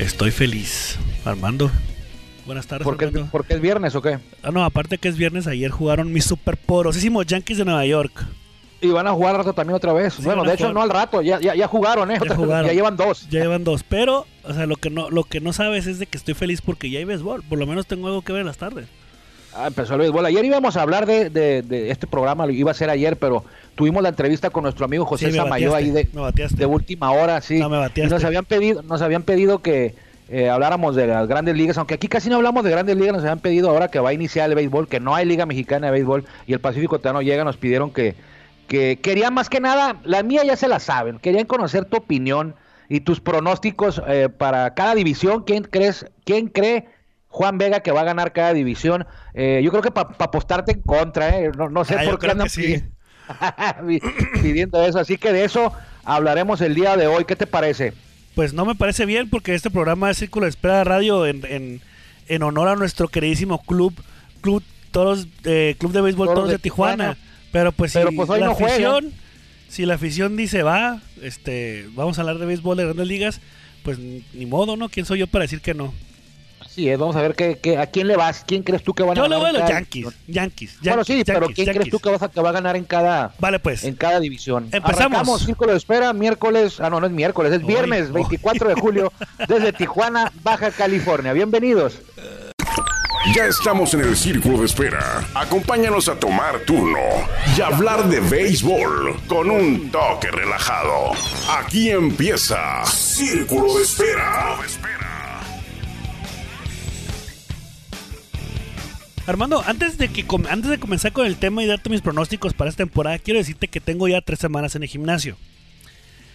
Estoy 0.00 0.30
feliz. 0.30 0.98
Armando. 1.26 1.70
Buenas 2.46 2.66
tardes. 2.66 2.84
¿Por 2.84 2.96
qué, 2.96 3.04
Armando. 3.04 3.30
¿Por 3.30 3.44
qué 3.44 3.54
es 3.54 3.60
viernes 3.60 3.94
o 3.94 4.00
qué? 4.00 4.18
Ah, 4.42 4.50
no, 4.50 4.64
aparte 4.64 4.96
que 4.96 5.08
es 5.08 5.18
viernes, 5.18 5.46
ayer 5.46 5.70
jugaron 5.70 6.10
mis 6.10 6.24
superporosísimos 6.24 7.26
Yankees 7.26 7.58
de 7.58 7.66
Nueva 7.66 7.84
York. 7.84 8.24
Y 8.80 8.88
van 8.88 9.06
a 9.06 9.12
jugar 9.12 9.32
al 9.32 9.40
rato 9.40 9.52
también 9.52 9.76
otra 9.76 9.92
vez. 9.92 10.14
Sí, 10.14 10.22
bueno, 10.22 10.42
de 10.42 10.54
hecho 10.54 10.64
jugar. 10.64 10.74
no 10.74 10.82
al 10.82 10.88
rato, 10.88 11.20
ya, 11.20 11.38
ya, 11.38 11.54
ya 11.54 11.68
jugaron, 11.68 12.10
¿eh? 12.10 12.18
Ya 12.26 12.34
jugaron. 12.34 12.66
Ya 12.66 12.72
llevan 12.72 12.96
dos. 12.96 13.28
Ya 13.28 13.40
llevan 13.40 13.62
dos. 13.62 13.82
Pero, 13.82 14.26
o 14.42 14.54
sea, 14.54 14.64
lo 14.64 14.76
que 14.76 14.88
no, 14.88 15.10
lo 15.10 15.24
que 15.24 15.42
no 15.42 15.52
sabes 15.52 15.86
es 15.86 15.98
de 15.98 16.06
que 16.06 16.16
estoy 16.16 16.32
feliz 16.32 16.62
porque 16.62 16.88
ya 16.88 16.98
hay 16.98 17.04
béisbol. 17.04 17.42
Por 17.42 17.58
lo 17.58 17.66
menos 17.66 17.86
tengo 17.86 18.06
algo 18.06 18.22
que 18.22 18.32
ver 18.32 18.40
en 18.40 18.46
las 18.46 18.56
tardes. 18.56 18.86
Ah, 19.54 19.66
empezó 19.66 19.94
el 19.94 20.00
béisbol. 20.00 20.24
Ayer 20.26 20.44
íbamos 20.44 20.76
a 20.76 20.82
hablar 20.82 21.06
de, 21.06 21.28
de- 21.30 21.62
de 21.62 21.90
este 21.90 22.06
programa, 22.06 22.46
lo 22.46 22.52
iba 22.52 22.70
a 22.70 22.74
ser 22.74 22.88
ayer, 22.90 23.16
pero 23.16 23.44
tuvimos 23.74 24.02
la 24.02 24.10
entrevista 24.10 24.50
con 24.50 24.62
nuestro 24.62 24.84
amigo 24.84 25.04
José 25.04 25.30
Sí, 25.30 25.36
Samayo 25.36 25.74
ahí 25.74 25.90
de, 25.90 26.66
última 26.66 27.10
hora, 27.10 27.40
sí. 27.40 27.58
No, 27.58 27.68
me 27.68 27.76
y 27.78 27.80
bateaste. 27.80 28.14
nos 28.14 28.24
habían 28.24 28.44
pedido, 28.44 28.82
nos 28.82 29.02
habían 29.02 29.22
pedido 29.24 29.60
que 29.60 29.94
eh, 30.28 30.48
habláramos 30.48 30.94
de 30.94 31.08
las 31.08 31.26
grandes 31.26 31.56
ligas, 31.56 31.76
aunque 31.78 31.94
aquí 31.94 32.06
casi 32.06 32.28
no 32.30 32.36
hablamos 32.36 32.62
de 32.62 32.70
grandes 32.70 32.96
ligas, 32.96 33.14
nos 33.14 33.22
habían 33.22 33.40
pedido 33.40 33.68
ahora 33.70 33.88
que 33.88 33.98
va 33.98 34.10
a 34.10 34.12
iniciar 34.12 34.48
el 34.48 34.54
béisbol, 34.54 34.86
que 34.86 35.00
no 35.00 35.14
hay 35.16 35.26
liga 35.26 35.44
mexicana 35.46 35.86
de 35.88 35.92
béisbol 35.94 36.24
y 36.46 36.52
el 36.52 36.60
Pacífico 36.60 37.00
Tano 37.00 37.20
llega, 37.20 37.42
nos 37.42 37.56
pidieron 37.56 37.90
que, 37.92 38.14
que 38.68 39.00
querían 39.02 39.34
más 39.34 39.48
que 39.50 39.58
nada, 39.58 39.96
la 40.04 40.22
mía 40.22 40.44
ya 40.44 40.54
se 40.54 40.68
la 40.68 40.78
saben, 40.78 41.18
querían 41.18 41.46
conocer 41.46 41.84
tu 41.86 41.96
opinión 41.96 42.54
y 42.88 43.00
tus 43.00 43.20
pronósticos 43.20 44.00
eh, 44.06 44.28
para 44.28 44.72
cada 44.74 44.94
división, 44.94 45.42
quién 45.44 45.64
crees, 45.64 46.06
quién 46.24 46.46
cree 46.46 46.86
Juan 47.30 47.58
Vega 47.58 47.80
que 47.80 47.92
va 47.92 48.00
a 48.02 48.04
ganar 48.04 48.32
cada 48.32 48.52
división. 48.52 49.06
Eh, 49.34 49.60
yo 49.64 49.70
creo 49.70 49.82
que 49.82 49.90
para 49.92 50.10
apostarte 50.18 50.72
en 50.72 50.82
contra, 50.82 51.38
¿eh? 51.38 51.50
no, 51.56 51.70
no 51.70 51.84
sé 51.84 51.94
Ah, 51.94 52.02
por 52.04 52.18
qué 52.18 52.30
andan 52.30 52.50
sí. 52.50 52.82
pidiendo 54.42 54.84
eso. 54.84 54.98
Así 54.98 55.16
que 55.16 55.32
de 55.32 55.44
eso 55.44 55.72
hablaremos 56.04 56.60
el 56.60 56.74
día 56.74 56.96
de 56.96 57.06
hoy. 57.06 57.24
¿Qué 57.24 57.36
te 57.36 57.46
parece? 57.46 57.92
Pues 58.34 58.52
no 58.52 58.64
me 58.64 58.74
parece 58.74 59.06
bien 59.06 59.30
porque 59.30 59.54
este 59.54 59.70
programa 59.70 60.10
es 60.10 60.18
Círculo 60.18 60.46
de 60.46 60.50
Espera 60.50 60.84
Radio 60.84 61.26
en, 61.26 61.44
en, 61.46 61.80
en 62.28 62.42
honor 62.42 62.68
a 62.68 62.76
nuestro 62.76 63.08
queridísimo 63.08 63.62
club, 63.62 63.94
Club 64.40 64.62
Toros, 64.90 65.28
eh, 65.44 65.76
Club 65.78 65.92
de 65.92 66.00
Béisbol 66.00 66.28
Toros 66.28 66.48
de 66.48 66.54
de, 66.54 66.58
Tijuana. 66.58 67.14
Tijuana. 67.14 67.16
Pero 67.52 67.72
pues 67.72 67.92
Pero 67.92 68.10
si 68.10 68.16
pues 68.16 68.28
hoy 68.30 68.40
la 68.40 68.46
no 68.46 68.52
afición, 68.52 69.12
si 69.68 69.86
la 69.86 69.94
afición 69.94 70.36
dice 70.36 70.62
va, 70.62 71.00
este, 71.22 71.88
vamos 71.94 72.18
a 72.18 72.22
hablar 72.22 72.38
de 72.38 72.46
béisbol 72.46 72.76
de 72.76 72.84
grandes 72.84 73.06
ligas, 73.08 73.40
pues 73.84 73.98
ni 73.98 74.46
modo, 74.46 74.76
¿no? 74.76 74.88
¿Quién 74.88 75.06
soy 75.06 75.20
yo 75.20 75.26
para 75.26 75.42
decir 75.42 75.60
que 75.60 75.74
no? 75.74 75.92
Sí, 76.72 76.88
es, 76.88 76.96
vamos 76.98 77.16
a 77.16 77.22
ver 77.22 77.34
qué, 77.34 77.58
qué- 77.60 77.78
a 77.78 77.86
quién 77.88 78.06
le 78.06 78.14
vas. 78.16 78.44
¿Quién 78.46 78.62
crees 78.62 78.84
tú 78.84 78.94
que 78.94 79.02
van 79.02 79.12
a 79.12 79.14
Yo 79.16 79.22
le 79.24 79.30
ganar? 79.30 79.40
voy 79.40 79.48
a 79.48 79.52
los 79.52 79.62
cada 79.62 79.80
Yankees? 79.80 80.06
Yankees, 80.28 80.78
Bueno, 80.82 81.02
sí, 81.04 81.12
Yankees, 81.14 81.24
pero 81.34 81.40
Yankees, 81.48 81.64
¿quién 81.64 81.76
crees 81.76 81.90
tú 81.90 81.98
que, 81.98 82.10
vas 82.10 82.22
a, 82.22 82.28
que 82.30 82.40
va 82.40 82.50
a 82.50 82.52
ganar 82.52 82.76
en 82.76 82.84
cada, 82.84 83.34
Vale, 83.40 83.58
pues. 83.58 83.82
en 83.82 83.96
cada 83.96 84.20
división? 84.20 84.68
Empezamos. 84.70 85.00
Arrancamos 85.00 85.42
Círculo 85.44 85.72
de 85.72 85.78
Espera, 85.78 86.12
miércoles, 86.12 86.78
ah, 86.80 86.88
no, 86.88 87.00
no 87.00 87.06
es 87.06 87.12
miércoles, 87.12 87.52
es 87.52 87.66
viernes, 87.66 88.06
hoy. 88.06 88.12
24 88.22 88.68
de 88.68 88.74
julio, 88.76 89.12
desde 89.48 89.72
Tijuana, 89.72 90.30
Baja 90.44 90.70
California. 90.70 91.32
Bienvenidos. 91.32 91.98
Ya 93.34 93.44
estamos 93.46 93.92
en 93.94 94.00
el 94.00 94.16
círculo 94.16 94.58
de 94.60 94.66
espera. 94.66 95.26
Acompáñanos 95.34 96.08
a 96.08 96.14
tomar 96.18 96.60
turno 96.60 96.98
y 97.56 97.60
hablar 97.60 98.08
de 98.08 98.18
béisbol 98.20 99.20
con 99.26 99.50
un 99.50 99.90
toque 99.90 100.30
relajado. 100.30 101.12
Aquí 101.58 101.90
empieza 101.90 102.82
Círculo 102.86 103.74
de 103.76 103.82
Espera. 103.82 104.56
Armando, 109.30 109.62
antes 109.66 109.96
de 109.98 110.08
que 110.08 110.24
antes 110.48 110.70
de 110.70 110.78
comenzar 110.78 111.12
con 111.12 111.26
el 111.26 111.36
tema 111.36 111.62
y 111.62 111.66
darte 111.66 111.88
mis 111.90 112.00
pronósticos 112.02 112.52
para 112.54 112.68
esta 112.70 112.84
temporada, 112.84 113.18
quiero 113.18 113.38
decirte 113.38 113.68
que 113.68 113.80
tengo 113.80 114.08
ya 114.08 114.20
tres 114.20 114.38
semanas 114.40 114.74
en 114.74 114.82
el 114.82 114.88
gimnasio. 114.88 115.36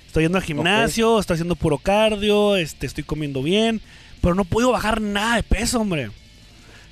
Estoy 0.07 0.23
yendo 0.23 0.37
al 0.37 0.43
gimnasio, 0.43 1.19
estoy 1.19 1.35
haciendo 1.35 1.55
puro 1.55 1.77
cardio, 1.77 2.55
este, 2.55 2.85
estoy 2.87 3.03
comiendo 3.03 3.43
bien, 3.43 3.81
pero 4.21 4.33
no 4.33 4.45
puedo 4.45 4.71
bajar 4.71 5.01
nada 5.01 5.35
de 5.35 5.43
peso, 5.43 5.79
hombre. 5.81 6.09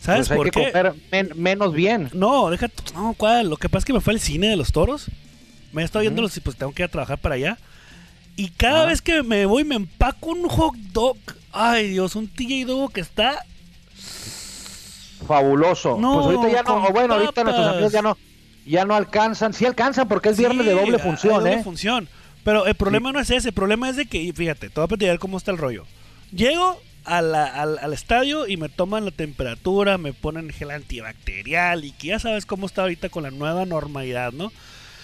¿Sabes 0.01 0.27
Pues 0.27 0.31
hay 0.31 0.37
por 0.37 0.51
que 0.51 0.51
qué? 0.51 0.71
comer 0.71 0.93
men- 1.11 1.31
menos 1.35 1.73
bien. 1.73 2.09
No, 2.13 2.49
deja, 2.49 2.69
no, 2.93 3.13
¿cuál? 3.17 3.49
Lo 3.49 3.55
que 3.55 3.69
pasa 3.69 3.79
es 3.79 3.85
que 3.85 3.93
me 3.93 4.01
fue 4.01 4.13
al 4.13 4.19
cine 4.19 4.47
de 4.49 4.57
los 4.57 4.73
toros. 4.73 5.07
Me 5.71 5.81
he 5.81 5.85
estado 5.85 6.03
yendo 6.03 6.21
los 6.21 6.35
y 6.35 6.41
pues 6.41 6.57
tengo 6.57 6.73
que 6.73 6.81
ir 6.81 6.85
a 6.87 6.91
trabajar 6.91 7.17
para 7.19 7.35
allá. 7.35 7.57
Y 8.35 8.49
cada 8.49 8.83
Ah. 8.83 8.85
vez 8.87 9.01
que 9.01 9.23
me 9.23 9.45
voy 9.45 9.63
me 9.63 9.75
empaco 9.75 10.31
un 10.31 10.49
hot 10.49 10.75
dog. 10.91 11.17
Ay, 11.53 11.87
Dios, 11.89 12.15
un 12.17 12.27
TJ 12.27 12.65
Dog 12.65 12.91
que 12.91 12.99
está 12.99 13.45
Fabuloso. 15.27 15.97
No, 15.99 16.21
pues 16.21 16.25
ahorita 16.37 16.49
ya 16.55 16.63
no, 16.63 16.85
o 16.87 16.91
bueno, 16.91 17.13
ahorita 17.15 17.43
nuestros 17.43 17.67
amigos 17.67 17.91
ya 17.91 18.01
no, 18.01 18.17
ya 18.65 18.85
no 18.85 18.95
alcanzan. 18.95 19.53
Sí 19.53 19.65
alcanzan 19.65 20.07
porque 20.07 20.29
es 20.29 20.37
viernes 20.37 20.65
de 20.65 20.73
doble 20.73 20.99
función, 20.99 21.35
doble 21.39 21.53
¿eh? 21.53 21.63
función. 21.63 22.07
Pero 22.43 22.65
el 22.65 22.75
problema 22.75 23.11
no 23.11 23.19
es 23.19 23.29
ese, 23.29 23.49
el 23.49 23.53
problema 23.53 23.89
es 23.89 23.95
de 23.95 24.05
que, 24.05 24.31
fíjate, 24.33 24.69
te 24.69 24.75
voy 24.75 24.83
a 24.83 24.87
platicar 24.87 25.19
cómo 25.19 25.37
está 25.37 25.51
el 25.51 25.57
rollo. 25.57 25.85
Llego 26.33 26.77
a 27.05 27.21
la- 27.21 27.45
al, 27.45 27.77
al 27.79 27.93
estadio 27.93 28.47
y 28.47 28.57
me 28.57 28.69
toman 28.69 29.05
la 29.05 29.11
temperatura, 29.11 29.97
me 29.97 30.13
ponen 30.13 30.49
gel 30.49 30.71
antibacterial 30.71 31.85
y 31.85 31.91
que 31.91 32.07
ya 32.07 32.19
sabes 32.19 32.45
cómo 32.45 32.65
está 32.65 32.81
ahorita 32.83 33.09
con 33.09 33.23
la 33.23 33.31
nueva 33.31 33.65
normalidad, 33.65 34.31
¿no? 34.33 34.51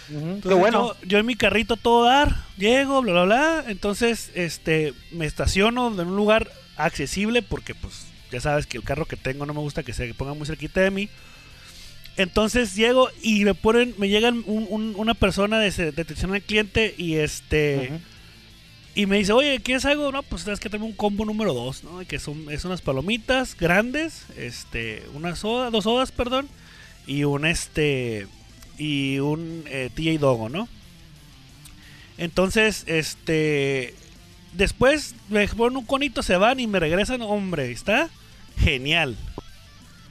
Entonces, 0.09 0.59
bueno. 0.59 0.95
Yo, 1.01 1.07
yo 1.07 1.17
en 1.19 1.25
mi 1.27 1.35
carrito 1.35 1.77
todo 1.77 2.03
dar, 2.05 2.35
llego, 2.57 3.01
bla, 3.01 3.11
bla, 3.13 3.23
bla. 3.25 3.63
Entonces, 3.67 4.31
este, 4.33 4.93
me 5.11 5.25
estaciono 5.25 5.87
en 5.89 5.99
un 6.07 6.15
lugar 6.15 6.49
accesible 6.77 7.41
porque, 7.41 7.75
pues, 7.75 8.07
ya 8.31 8.41
sabes 8.41 8.65
que 8.67 8.77
el 8.77 8.83
carro 8.83 9.05
que 9.05 9.15
tengo 9.17 9.45
no 9.45 9.53
me 9.53 9.59
gusta 9.61 9.83
que 9.83 9.93
se 9.93 10.13
ponga 10.13 10.33
muy 10.33 10.45
cerquita 10.47 10.81
de 10.81 10.91
mí. 10.91 11.09
Entonces 12.17 12.75
llego 12.75 13.09
y 13.21 13.45
me 13.45 13.53
ponen, 13.55 13.93
me 13.97 14.09
llegan 14.09 14.43
un- 14.45 14.67
un- 14.69 14.93
una 14.97 15.13
persona 15.13 15.57
de, 15.59 15.71
de 15.91 16.01
atención 16.01 16.33
al 16.33 16.41
cliente 16.41 16.93
y 16.97 17.15
este 17.15 17.91
y 18.95 19.05
me 19.05 19.17
dice, 19.17 19.31
oye, 19.31 19.59
¿quieres 19.61 19.85
algo? 19.85 20.11
No, 20.11 20.23
pues 20.23 20.41
sabes 20.41 20.59
que 20.59 20.69
tengo 20.69 20.85
un 20.85 20.91
combo 20.93 21.23
número 21.23 21.53
2, 21.53 21.83
¿no? 21.85 21.99
Que 22.05 22.19
son 22.19 22.51
es 22.51 22.65
unas 22.65 22.81
palomitas 22.81 23.55
grandes, 23.55 24.25
este, 24.35 25.03
una 25.13 25.35
soda, 25.37 25.69
dos 25.69 25.85
sodas, 25.85 26.11
perdón, 26.11 26.49
y 27.07 27.23
un 27.23 27.45
este 27.45 28.27
y 28.77 29.19
un 29.19 29.63
eh, 29.67 29.89
TJ 29.95 30.17
Dogo, 30.19 30.49
¿no? 30.49 30.67
Entonces, 32.17 32.83
este 32.87 33.93
después 34.53 35.15
me 35.29 35.47
ponen 35.47 35.77
un 35.77 35.85
conito, 35.85 36.23
se 36.23 36.37
van 36.37 36.59
y 36.59 36.67
me 36.67 36.79
regresan, 36.79 37.21
hombre, 37.21 37.71
está 37.71 38.09
genial. 38.57 39.15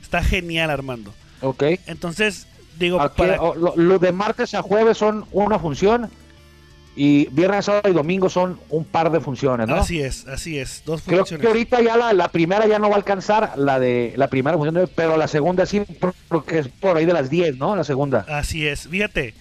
Está 0.03 0.23
genial, 0.23 0.71
Armando. 0.71 1.13
Ok. 1.41 1.63
Entonces, 1.87 2.47
digo, 2.79 3.01
Aquí, 3.01 3.19
para 3.19 3.43
o- 3.43 3.55
lo, 3.55 3.75
lo 3.77 3.99
de 3.99 4.13
martes 4.13 4.55
a 4.55 4.63
jueves 4.63 4.97
son 4.99 5.27
una 5.33 5.59
función 5.59 6.11
y 6.97 7.27
viernes, 7.31 7.67
sábado 7.67 7.89
y 7.89 7.93
domingo 7.93 8.29
son 8.29 8.59
un 8.71 8.85
par 8.85 9.13
de 9.13 9.21
funciones, 9.21 9.69
¿no? 9.69 9.77
Así 9.77 10.01
es, 10.01 10.27
así 10.27 10.59
es, 10.59 10.83
dos 10.85 11.03
Creo 11.07 11.19
funciones. 11.19 11.43
que 11.43 11.47
ahorita 11.47 11.81
ya 11.81 11.97
la, 11.97 12.13
la 12.13 12.29
primera 12.29 12.67
ya 12.67 12.81
no 12.81 12.89
va 12.89 12.95
a 12.95 12.99
alcanzar 12.99 13.53
la 13.57 13.79
de 13.79 14.15
la 14.17 14.27
primera 14.29 14.57
función, 14.57 14.75
de- 14.75 14.89
pero 14.89 15.17
la 15.17 15.29
segunda 15.29 15.65
sí, 15.65 15.81
por- 15.81 16.15
porque 16.29 16.59
es 16.59 16.69
por 16.69 16.97
ahí 16.97 17.07
de 17.07 17.13
las 17.13 17.31
10, 17.31 17.57
¿no? 17.57 17.77
La 17.77 17.85
segunda. 17.85 18.27
Así 18.29 18.67
es, 18.67 18.89
fíjate. 18.89 19.35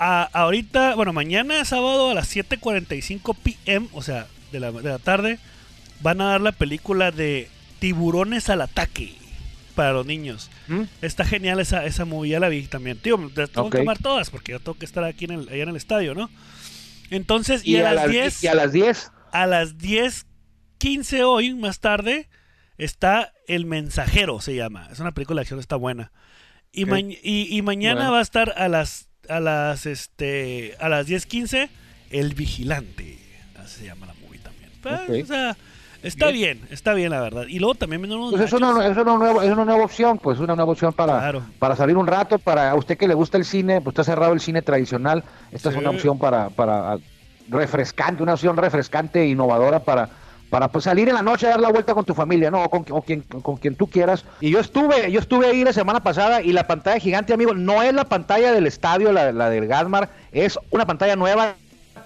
A- 0.00 0.28
ahorita, 0.32 0.94
bueno, 0.96 1.12
mañana 1.12 1.64
sábado 1.64 2.10
a 2.10 2.14
las 2.14 2.34
7:45 2.34 3.34
pm, 3.34 3.86
o 3.92 4.02
sea, 4.02 4.26
de 4.50 4.58
la, 4.58 4.72
de 4.72 4.88
la 4.88 4.98
tarde, 4.98 5.38
van 6.00 6.20
a 6.20 6.30
dar 6.30 6.40
la 6.40 6.52
película 6.52 7.10
de 7.12 7.48
Tiburones 7.78 8.48
al 8.50 8.62
ataque 8.62 9.14
para 9.74 9.92
los 9.92 10.06
niños. 10.06 10.50
¿Mm? 10.68 10.82
Está 11.02 11.24
genial 11.24 11.60
esa, 11.60 11.84
esa 11.86 12.04
movie, 12.04 12.30
ya 12.32 12.40
la 12.40 12.48
vi 12.48 12.62
también. 12.66 12.98
Tío, 12.98 13.16
te 13.34 13.46
tengo 13.46 13.70
que 13.70 13.78
tomar 13.78 13.98
todas 13.98 14.30
porque 14.30 14.52
yo 14.52 14.58
tengo 14.58 14.76
que 14.78 14.84
estar 14.86 15.04
aquí 15.04 15.26
en 15.26 15.30
el, 15.32 15.48
allá 15.48 15.62
en 15.62 15.68
el 15.68 15.76
estadio, 15.76 16.14
¿no? 16.14 16.28
Entonces, 17.10 17.62
y, 17.64 17.76
Y, 17.76 17.80
a, 17.80 17.90
a 17.90 17.92
las 17.92 18.04
las 18.04 18.10
10, 18.10 18.44
y 18.44 18.46
a 18.48 18.54
las 18.54 18.72
10 18.72 19.12
a 19.32 19.46
las 19.46 19.76
10:15 20.78 21.22
hoy, 21.24 21.54
más 21.54 21.80
tarde, 21.80 22.28
está 22.78 23.32
El 23.46 23.66
Mensajero, 23.66 24.40
se 24.40 24.54
llama. 24.54 24.88
Es 24.90 24.98
una 25.00 25.12
película 25.12 25.40
de 25.40 25.42
acción, 25.42 25.60
está 25.60 25.76
buena. 25.76 26.10
Y, 26.72 26.84
ma- 26.86 27.00
y, 27.00 27.18
y 27.22 27.62
mañana 27.62 27.96
Bueno. 28.00 28.12
va 28.12 28.18
a 28.20 28.22
estar 28.22 28.54
a 28.56 28.68
las 28.68 29.08
a 29.28 29.40
las 29.40 29.86
este 29.86 30.74
a 30.80 30.88
las 30.88 31.06
10:15 31.06 31.68
El 32.10 32.34
Vigilante. 32.34 33.18
Así 33.62 33.80
se 33.80 33.84
llama 33.86 34.06
la 34.06 34.14
movie 34.14 34.40
también. 34.40 34.70
Pues. 34.82 35.24
O 35.24 35.26
sea, 35.26 35.56
está 36.02 36.30
bien. 36.30 36.60
está 36.70 36.94
bien 36.94 37.10
la 37.10 37.20
verdad. 37.20 37.44
Y 37.48 37.58
luego 37.58 37.74
también 37.74 38.04
unos 38.10 38.30
Pues 38.30 38.42
es 38.42 38.52
una, 38.52 38.86
es, 38.86 38.96
una 38.96 39.16
nueva, 39.16 39.44
es 39.44 39.52
una 39.52 39.64
nueva 39.64 39.84
opción, 39.84 40.18
pues 40.18 40.38
una 40.38 40.56
nueva 40.56 40.72
opción 40.72 40.92
para, 40.92 41.18
Claro. 41.18 41.42
para 41.58 41.76
salir 41.76 41.96
un 41.96 42.06
rato, 42.06 42.38
para 42.38 42.70
a 42.70 42.74
usted 42.74 42.96
que 42.96 43.06
le 43.06 43.14
gusta 43.14 43.36
el 43.36 43.44
cine, 43.44 43.80
pues 43.80 43.92
está 43.92 44.04
cerrado 44.04 44.32
el 44.32 44.40
cine 44.40 44.62
tradicional, 44.62 45.22
esta 45.52 45.70
Sí. 45.70 45.76
es 45.76 45.80
una 45.82 45.90
opción 45.90 46.18
para, 46.18 46.48
para 46.50 46.96
refrescante, 47.48 48.22
una 48.22 48.34
opción 48.34 48.56
refrescante 48.56 49.20
e 49.22 49.28
innovadora 49.28 49.80
para, 49.80 50.08
para 50.50 50.68
pues, 50.68 50.84
salir 50.84 51.08
en 51.08 51.14
la 51.14 51.22
noche 51.22 51.46
a 51.46 51.50
dar 51.50 51.60
la 51.60 51.70
vuelta 51.70 51.94
con 51.94 52.04
tu 52.04 52.12
familia, 52.12 52.50
¿no? 52.50 52.64
O 52.64 52.68
con, 52.68 52.82
quien, 52.82 53.22
con 53.22 53.56
quien 53.56 53.76
tú 53.76 53.86
quieras. 53.86 54.24
Y 54.40 54.50
yo 54.50 54.58
estuve, 54.58 55.10
yo 55.10 55.20
estuve 55.20 55.46
ahí 55.46 55.64
la 55.64 55.72
semana 55.72 56.00
pasada 56.02 56.42
y 56.42 56.52
la 56.52 56.66
pantalla 56.66 56.98
gigante, 56.98 57.32
amigo, 57.32 57.54
no 57.54 57.82
es 57.82 57.94
la 57.94 58.04
pantalla 58.04 58.52
del 58.52 58.66
estadio, 58.66 59.12
la, 59.12 59.32
la 59.32 59.48
del 59.48 59.66
Gasmar, 59.68 60.10
es 60.32 60.58
una 60.70 60.84
pantalla 60.86 61.16
nueva 61.16 61.54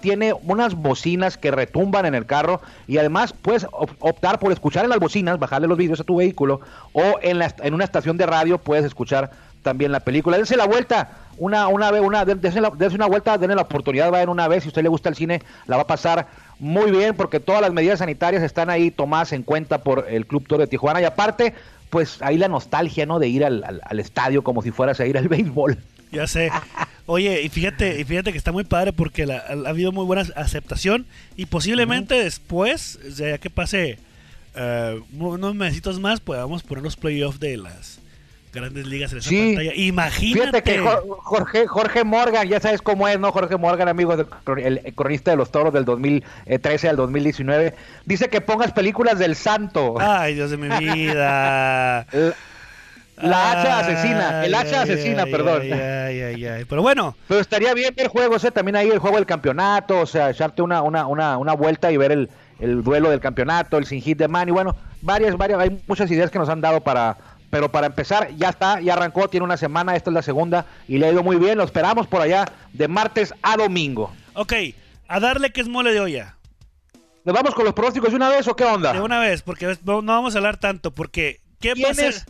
tiene 0.01 0.33
unas 0.33 0.75
bocinas 0.75 1.35
que 1.35 1.49
retumban 1.49 2.05
en 2.05 2.13
el 2.13 2.27
carro 2.27 2.61
y 2.87 2.99
además 2.99 3.33
puedes 3.33 3.65
op- 3.71 3.89
optar 3.99 4.37
por 4.37 4.51
escuchar 4.51 4.83
en 4.83 4.91
las 4.91 4.99
bocinas, 4.99 5.39
bajarle 5.39 5.67
los 5.67 5.77
vídeos 5.77 5.99
a 5.99 6.03
tu 6.03 6.17
vehículo 6.17 6.61
o 6.93 7.01
en, 7.23 7.39
la, 7.39 7.51
en 7.63 7.73
una 7.73 7.85
estación 7.85 8.15
de 8.15 8.27
radio 8.27 8.59
puedes 8.59 8.85
escuchar 8.85 9.31
también 9.63 9.91
la 9.91 10.01
película. 10.01 10.37
Dense 10.37 10.57
la 10.57 10.67
vuelta, 10.67 11.09
una, 11.39 11.69
una 11.69 11.89
vez, 11.89 12.01
una, 12.01 12.23
den- 12.23 12.39
dense, 12.39 12.61
la, 12.61 12.69
una 12.69 13.07
vuelta, 13.07 13.39
denle 13.39 13.55
la 13.55 13.63
oportunidad, 13.63 14.11
vayan 14.11 14.29
una 14.29 14.47
vez, 14.47 14.61
si 14.63 14.67
a 14.67 14.69
usted 14.69 14.83
le 14.83 14.89
gusta 14.89 15.09
el 15.09 15.15
cine, 15.15 15.41
la 15.65 15.77
va 15.77 15.83
a 15.83 15.87
pasar 15.87 16.27
muy 16.59 16.91
bien 16.91 17.15
porque 17.15 17.39
todas 17.39 17.61
las 17.61 17.73
medidas 17.73 17.99
sanitarias 17.99 18.43
están 18.43 18.69
ahí 18.69 18.91
tomadas 18.91 19.31
en 19.33 19.43
cuenta 19.43 19.79
por 19.83 20.05
el 20.09 20.25
Club 20.25 20.47
Toro 20.47 20.61
de 20.61 20.67
Tijuana 20.67 21.01
y 21.01 21.05
aparte, 21.05 21.53
pues 21.89 22.21
ahí 22.21 22.37
la 22.37 22.47
nostalgia, 22.47 23.05
¿no? 23.05 23.19
De 23.19 23.27
ir 23.27 23.43
al, 23.45 23.63
al- 23.63 23.81
al 23.83 23.99
estadio 23.99 24.43
como 24.43 24.61
si 24.61 24.71
fueras 24.71 24.99
a 24.99 25.05
ir 25.05 25.17
al 25.17 25.27
béisbol. 25.29 25.77
Ya 26.11 26.27
sé. 26.27 26.49
Oye, 27.07 27.41
y 27.41 27.49
fíjate, 27.49 27.99
y 27.99 28.03
fíjate 28.05 28.31
que 28.31 28.37
está 28.37 28.51
muy 28.51 28.63
padre 28.63 28.93
porque 28.93 29.25
la- 29.25 29.43
ha 29.47 29.69
habido 29.69 29.91
muy 29.91 30.05
buena 30.05 30.23
aceptación 30.35 31.05
y 31.35 31.45
posiblemente 31.47 32.15
después, 32.15 32.99
ya 33.15 33.37
que 33.37 33.49
pase 33.49 33.99
eh, 34.55 35.01
unos 35.19 35.53
meses 35.55 35.99
más, 35.99 36.19
podamos 36.21 36.63
poner 36.63 36.83
los 36.83 36.95
playoffs 36.95 37.39
de 37.39 37.57
las 37.57 37.99
grandes 38.55 38.87
ligas 38.87 39.11
en 39.11 39.19
esa 39.19 39.29
Sí. 39.29 39.53
pantalla. 39.55 39.75
Imagínate. 39.75 40.39
Fíjate 40.39 40.63
que 40.63 40.79
Jo- 40.79 41.17
Jorge, 41.21 41.67
Jorge 41.67 42.03
Morgan, 42.03 42.47
ya 42.47 42.59
sabes 42.59 42.81
cómo 42.81 43.07
es, 43.07 43.19
¿no? 43.19 43.31
Jorge 43.31 43.57
Morgan, 43.57 43.87
amigo 43.87 44.17
del 44.17 44.27
el, 44.57 44.93
cronista 44.95 45.31
de 45.31 45.37
los 45.37 45.51
toros 45.51 45.71
del 45.73 45.85
2013 45.85 46.89
al 46.89 46.95
2019, 46.95 47.75
dice 48.05 48.29
que 48.29 48.41
pongas 48.41 48.71
películas 48.71 49.19
del 49.19 49.35
santo. 49.35 49.95
Ay, 49.99 50.33
Dios 50.33 50.49
de 50.51 50.57
mi 50.57 50.69
vida. 50.69 52.07
La, 53.17 53.51
hacha 53.51 53.79
asesina, 53.79 54.45
el 54.45 54.53
hacha 54.53 54.81
Ay, 54.81 54.89
asesina, 54.91 55.23
ay, 55.23 55.31
perdón. 55.31 55.61
Ay. 55.71 56.65
Pero 56.67 56.81
bueno, 56.81 57.15
Pero 57.29 57.39
estaría 57.39 57.73
bien 57.73 57.93
ver 57.95 58.09
juegos, 58.09 58.43
¿eh? 58.43 58.51
también 58.51 58.75
ahí 58.75 58.89
el 58.89 58.99
juego 58.99 59.15
del 59.15 59.25
campeonato, 59.25 59.99
o 60.01 60.05
sea, 60.05 60.29
echarte 60.31 60.61
una, 60.61 60.81
una, 60.81 61.07
una, 61.07 61.37
una 61.37 61.53
vuelta 61.53 61.93
y 61.93 61.97
ver 61.97 62.11
el, 62.11 62.29
el 62.59 62.83
duelo 62.83 63.09
del 63.09 63.21
campeonato, 63.21 63.77
el 63.77 63.85
sin 63.85 64.01
hit 64.01 64.17
de 64.17 64.27
man, 64.27 64.49
y 64.49 64.51
bueno, 64.51 64.75
varias, 65.01 65.37
varias, 65.37 65.61
hay 65.61 65.81
muchas 65.87 66.11
ideas 66.11 66.29
que 66.29 66.39
nos 66.39 66.49
han 66.49 66.59
dado 66.59 66.81
para, 66.81 67.15
pero 67.55 67.71
para 67.71 67.87
empezar, 67.87 68.31
ya 68.35 68.49
está, 68.49 68.81
ya 68.81 68.95
arrancó, 68.95 69.29
tiene 69.29 69.45
una 69.45 69.55
semana, 69.55 69.95
esta 69.95 70.09
es 70.09 70.13
la 70.13 70.21
segunda, 70.21 70.65
y 70.89 70.97
le 70.97 71.05
ha 71.07 71.11
ido 71.13 71.23
muy 71.23 71.37
bien, 71.37 71.57
lo 71.57 71.63
esperamos 71.63 72.05
por 72.05 72.19
allá 72.19 72.43
de 72.73 72.89
martes 72.89 73.33
a 73.41 73.55
domingo. 73.55 74.13
ok, 74.33 74.51
a 75.07 75.21
darle 75.21 75.53
que 75.53 75.61
es 75.61 75.69
mole 75.69 75.93
de 75.93 76.01
olla. 76.01 76.35
¿Nos 77.23 77.33
vamos 77.33 77.55
con 77.55 77.63
los 77.63 77.73
pronósticos 77.73 78.09
de 78.09 78.17
una 78.17 78.27
vez 78.27 78.45
o 78.49 78.57
qué 78.57 78.65
onda? 78.65 78.91
De 78.91 78.99
una 78.99 79.19
vez, 79.21 79.41
porque 79.41 79.77
no 79.85 80.01
vamos 80.01 80.35
a 80.35 80.39
hablar 80.39 80.57
tanto, 80.57 80.91
porque 80.91 81.39
¿qué 81.61 81.69
va 81.69 81.91
a 81.91 81.93
¿Quiénes- 81.93 82.15
ser? 82.15 82.25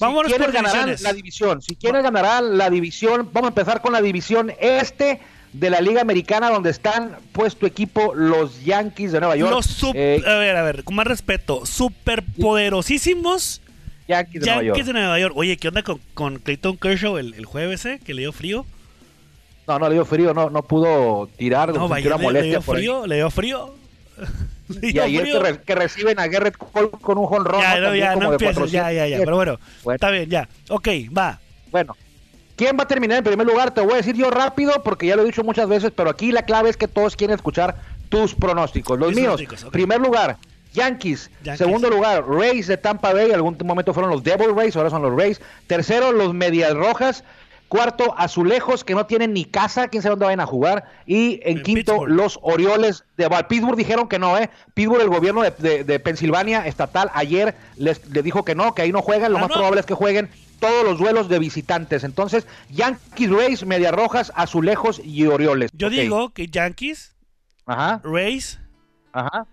Vámonos 0.00 0.32
si 0.32 0.38
por 0.38 0.50
ganarán 0.50 0.96
la 1.02 1.12
división. 1.12 1.60
Si 1.60 1.76
quiénes 1.76 2.02
ganarán 2.02 2.56
la 2.56 2.70
división, 2.70 3.28
vamos 3.34 3.48
a 3.48 3.50
empezar 3.50 3.82
con 3.82 3.92
la 3.92 4.00
división 4.00 4.50
este 4.60 5.20
de 5.52 5.68
la 5.68 5.82
Liga 5.82 6.00
Americana, 6.00 6.48
donde 6.48 6.70
están 6.70 7.18
pues 7.32 7.54
tu 7.54 7.66
equipo, 7.66 8.14
los 8.14 8.64
Yankees 8.64 9.12
de 9.12 9.20
Nueva 9.20 9.36
York. 9.36 9.50
Los 9.52 9.84
Eh, 9.94 10.22
a 10.26 10.34
ver, 10.36 10.56
a 10.56 10.62
ver, 10.62 10.84
con 10.84 10.94
más 10.96 11.06
respeto, 11.06 11.66
superpoderosísimos 11.66 13.60
Yankees 14.08 14.40
de 14.42 14.46
Nueva 14.46 14.62
York. 14.62 14.84
De 14.84 14.92
Nueva 14.92 15.18
York. 15.18 15.34
Oye, 15.36 15.56
¿qué 15.56 15.68
onda 15.68 15.82
con, 15.82 16.00
con 16.14 16.36
Clayton 16.38 16.76
Kershaw 16.76 17.16
el, 17.18 17.34
el 17.34 17.46
jueves, 17.46 17.84
eh? 17.86 18.00
Que 18.04 18.14
le 18.14 18.22
dio 18.22 18.32
frío. 18.32 18.66
No, 19.66 19.78
no 19.78 19.88
le 19.88 19.94
dio 19.94 20.04
frío, 20.04 20.34
no, 20.34 20.50
no 20.50 20.62
pudo 20.62 21.28
tirar, 21.38 21.72
No, 21.74 21.88
vaya, 21.88 22.16
una 22.16 22.30
le, 22.32 22.42
dio 22.42 22.60
por 22.60 22.76
ahí. 22.76 22.82
frío, 22.82 23.06
le 23.06 23.16
dio 23.16 23.30
frío. 23.30 23.74
Le 24.68 24.90
Y 24.92 24.98
ayer 24.98 25.22
frío. 25.22 25.42
que, 25.42 25.52
re- 25.52 25.60
que 25.62 25.74
reciben 25.74 26.18
a 26.18 26.26
Garrett 26.26 26.56
Cole 26.56 26.88
con 27.00 27.18
un 27.18 27.26
jonrón. 27.26 27.60
Ya, 27.60 27.80
¿no? 27.80 27.94
ya, 27.94 28.16
no 28.16 28.32
empieces, 28.32 28.70
ya, 28.70 28.82
400. 28.84 28.94
ya, 28.94 29.06
ya. 29.08 29.18
Pero 29.18 29.36
bueno, 29.36 29.58
Bueno. 29.82 29.94
está 29.96 30.10
bien, 30.10 30.30
ya. 30.30 30.48
Ok, 30.70 30.88
va. 31.16 31.38
Bueno, 31.70 31.94
¿quién 32.56 32.74
va 32.78 32.84
a 32.84 32.88
terminar 32.88 33.18
en 33.18 33.24
primer 33.24 33.46
lugar? 33.46 33.74
Te 33.74 33.82
voy 33.82 33.92
a 33.92 33.96
decir 33.96 34.14
yo 34.16 34.30
rápido 34.30 34.82
porque 34.82 35.06
ya 35.06 35.16
lo 35.16 35.22
he 35.22 35.26
dicho 35.26 35.44
muchas 35.44 35.68
veces, 35.68 35.92
pero 35.94 36.08
aquí 36.08 36.32
la 36.32 36.44
clave 36.44 36.70
es 36.70 36.78
que 36.78 36.88
todos 36.88 37.14
quieren 37.14 37.34
escuchar 37.34 37.76
tus 38.08 38.34
pronósticos. 38.34 38.98
Los 38.98 39.08
Mis 39.08 39.16
míos, 39.18 39.34
pronósticos, 39.34 39.64
ok. 39.64 39.72
primer 39.72 40.00
lugar, 40.00 40.38
Yankees. 40.74 41.30
Yankees. 41.42 41.58
Segundo 41.58 41.88
lugar, 41.88 42.24
Rays 42.28 42.66
de 42.66 42.76
Tampa 42.76 43.12
Bay. 43.14 43.30
Algún 43.32 43.56
momento 43.64 43.94
fueron 43.94 44.10
los 44.10 44.22
Devil 44.22 44.54
Rays, 44.54 44.76
ahora 44.76 44.90
son 44.90 45.00
los 45.02 45.16
Rays. 45.16 45.40
Tercero, 45.66 46.12
los 46.12 46.34
Medias 46.34 46.74
Rojas. 46.74 47.24
Cuarto, 47.68 48.14
Azulejos, 48.18 48.84
que 48.84 48.94
no 48.94 49.06
tienen 49.06 49.32
ni 49.32 49.46
casa, 49.46 49.88
quién 49.88 50.02
sabe 50.02 50.10
dónde 50.12 50.26
vayan 50.26 50.40
a 50.40 50.46
jugar. 50.46 50.84
Y 51.06 51.40
en, 51.42 51.58
En 51.58 51.62
quinto, 51.64 51.92
Pittsburgh. 51.92 52.10
los 52.14 52.38
Orioles 52.42 53.04
de 53.16 53.28
Pittsburgh 53.48 53.76
dijeron 53.76 54.06
que 54.06 54.18
no, 54.18 54.36
¿eh? 54.38 54.50
Pittsburgh, 54.74 55.00
el 55.00 55.08
gobierno 55.08 55.42
de, 55.42 55.50
de- 55.50 55.82
de 55.82 55.98
Pensilvania 55.98 56.66
estatal, 56.66 57.10
ayer 57.14 57.56
les, 57.76 58.06
les 58.10 58.22
dijo 58.22 58.44
que 58.44 58.54
no, 58.54 58.74
que 58.74 58.82
ahí 58.82 58.92
no 58.92 59.00
juegan. 59.02 59.32
Lo 59.32 59.38
Ah, 59.38 59.42
más 59.42 59.48
¿no? 59.50 59.56
probable 59.56 59.80
es 59.80 59.86
que 59.86 59.94
jueguen 59.94 60.28
todos 60.60 60.84
los 60.84 60.98
duelos 60.98 61.28
de 61.28 61.38
visitantes. 61.40 62.04
Entonces, 62.04 62.46
Yankees, 62.70 63.30
Rays, 63.30 63.66
Medias 63.66 63.92
Rojas, 63.94 64.30
Azulejos 64.36 65.00
y 65.02 65.26
Orioles. 65.26 65.70
Yo 65.72 65.90
digo 65.90 66.30
que 66.30 66.46
Yankees, 66.48 67.16
Ajá, 67.66 68.00
Rays, 68.04 68.60
ajá. 69.12 69.46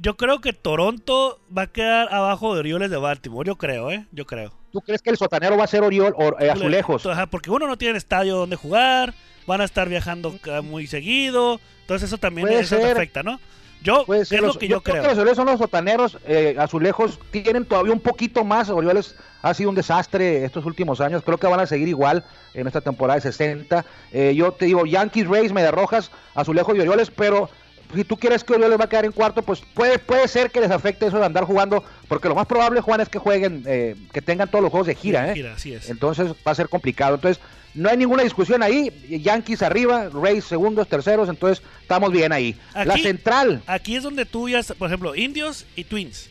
Yo 0.00 0.16
creo 0.16 0.40
que 0.40 0.52
Toronto 0.52 1.40
va 1.56 1.62
a 1.62 1.66
quedar 1.66 2.12
abajo 2.12 2.54
de 2.54 2.60
Orioles 2.60 2.90
de 2.90 2.96
Baltimore. 2.96 3.46
Yo 3.46 3.56
creo, 3.56 3.90
¿eh? 3.90 4.06
Yo 4.12 4.26
creo. 4.26 4.52
¿Tú 4.72 4.80
crees 4.80 5.02
que 5.02 5.10
el 5.10 5.16
sotanero 5.16 5.56
va 5.56 5.64
a 5.64 5.68
ser 5.68 5.82
Oriol 5.82 6.14
o 6.16 6.38
eh, 6.38 6.50
Azulejos? 6.50 7.06
Ajá, 7.06 7.26
porque 7.26 7.50
uno 7.50 7.66
no 7.66 7.78
tiene 7.78 7.98
estadio 7.98 8.36
donde 8.36 8.56
jugar, 8.56 9.14
van 9.46 9.60
a 9.60 9.64
estar 9.64 9.88
viajando 9.88 10.38
muy 10.62 10.86
seguido, 10.86 11.60
entonces 11.80 12.08
eso 12.08 12.18
también 12.18 12.48
eso 12.48 12.76
te 12.76 12.90
afecta, 12.90 13.22
¿no? 13.22 13.40
Yo, 13.82 14.04
es 14.12 14.30
lo 14.32 14.54
que 14.54 14.66
yo, 14.66 14.82
creo 14.82 14.94
creo. 14.94 15.02
que 15.02 15.08
los 15.08 15.18
Orioles 15.18 15.36
son 15.36 15.46
los 15.46 15.58
sotaneros, 15.58 16.18
eh, 16.26 16.56
Azulejos 16.58 17.20
tienen 17.30 17.64
todavía 17.64 17.92
un 17.92 18.00
poquito 18.00 18.44
más. 18.44 18.70
Orioles 18.70 19.14
ha 19.40 19.54
sido 19.54 19.70
un 19.70 19.76
desastre 19.76 20.44
estos 20.44 20.64
últimos 20.64 21.00
años. 21.00 21.22
Creo 21.24 21.38
que 21.38 21.46
van 21.46 21.60
a 21.60 21.66
seguir 21.66 21.86
igual 21.86 22.24
en 22.54 22.66
esta 22.66 22.80
temporada 22.80 23.16
de 23.16 23.22
60. 23.22 23.84
Eh, 24.12 24.34
yo 24.34 24.50
te 24.50 24.66
digo, 24.66 24.84
Yankees, 24.84 25.28
Rays, 25.28 25.52
Medias 25.52 25.72
Rojas, 25.72 26.10
Azulejos 26.34 26.76
y 26.76 26.80
Orioles, 26.80 27.12
pero 27.12 27.50
si 27.94 28.04
tú 28.04 28.16
quieres 28.16 28.44
que 28.44 28.54
Orioles 28.54 28.78
va 28.78 28.84
a 28.84 28.88
quedar 28.88 29.04
en 29.04 29.12
cuarto, 29.12 29.42
pues 29.42 29.62
puede, 29.74 29.98
puede 29.98 30.28
ser 30.28 30.50
que 30.50 30.60
les 30.60 30.70
afecte 30.70 31.06
eso 31.06 31.18
de 31.18 31.24
andar 31.26 31.44
jugando, 31.44 31.84
porque 32.08 32.28
lo 32.28 32.34
más 32.34 32.46
probable, 32.46 32.80
Juan, 32.80 33.00
es 33.00 33.08
que 33.08 33.18
jueguen, 33.18 33.64
eh, 33.66 33.96
que 34.12 34.22
tengan 34.22 34.50
todos 34.50 34.62
los 34.62 34.70
juegos 34.70 34.86
de 34.86 34.94
gira, 34.94 35.30
¿eh? 35.30 35.34
Gira, 35.34 35.54
así 35.54 35.72
es. 35.72 35.88
Entonces 35.88 36.32
va 36.46 36.52
a 36.52 36.54
ser 36.54 36.68
complicado. 36.68 37.14
Entonces, 37.14 37.42
no 37.74 37.88
hay 37.88 37.96
ninguna 37.96 38.22
discusión 38.22 38.62
ahí. 38.62 38.90
Yankees 39.22 39.62
arriba, 39.62 40.08
Rays 40.12 40.44
segundos, 40.44 40.88
terceros, 40.88 41.28
entonces 41.28 41.64
estamos 41.80 42.12
bien 42.12 42.32
ahí. 42.32 42.56
la 42.74 42.96
central, 42.96 43.62
Aquí 43.66 43.96
es 43.96 44.02
donde 44.02 44.26
tú 44.26 44.48
ya, 44.48 44.60
por 44.78 44.88
ejemplo, 44.88 45.14
Indios 45.14 45.64
y 45.76 45.84
Twins. 45.84 46.28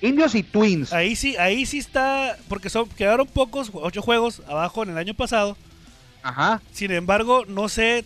Indios 0.00 0.34
y 0.34 0.42
Twins. 0.42 0.92
Ahí 0.92 1.16
sí, 1.16 1.36
ahí 1.38 1.66
sí 1.66 1.78
está, 1.78 2.36
porque 2.48 2.70
son 2.70 2.88
quedaron 2.88 3.26
pocos, 3.26 3.70
ocho 3.72 4.02
juegos 4.02 4.42
abajo 4.46 4.82
en 4.82 4.90
el 4.90 4.98
año 4.98 5.14
pasado. 5.14 5.56
Ajá. 6.22 6.60
Sin 6.72 6.90
embargo, 6.92 7.44
no 7.46 7.68
sé, 7.68 8.04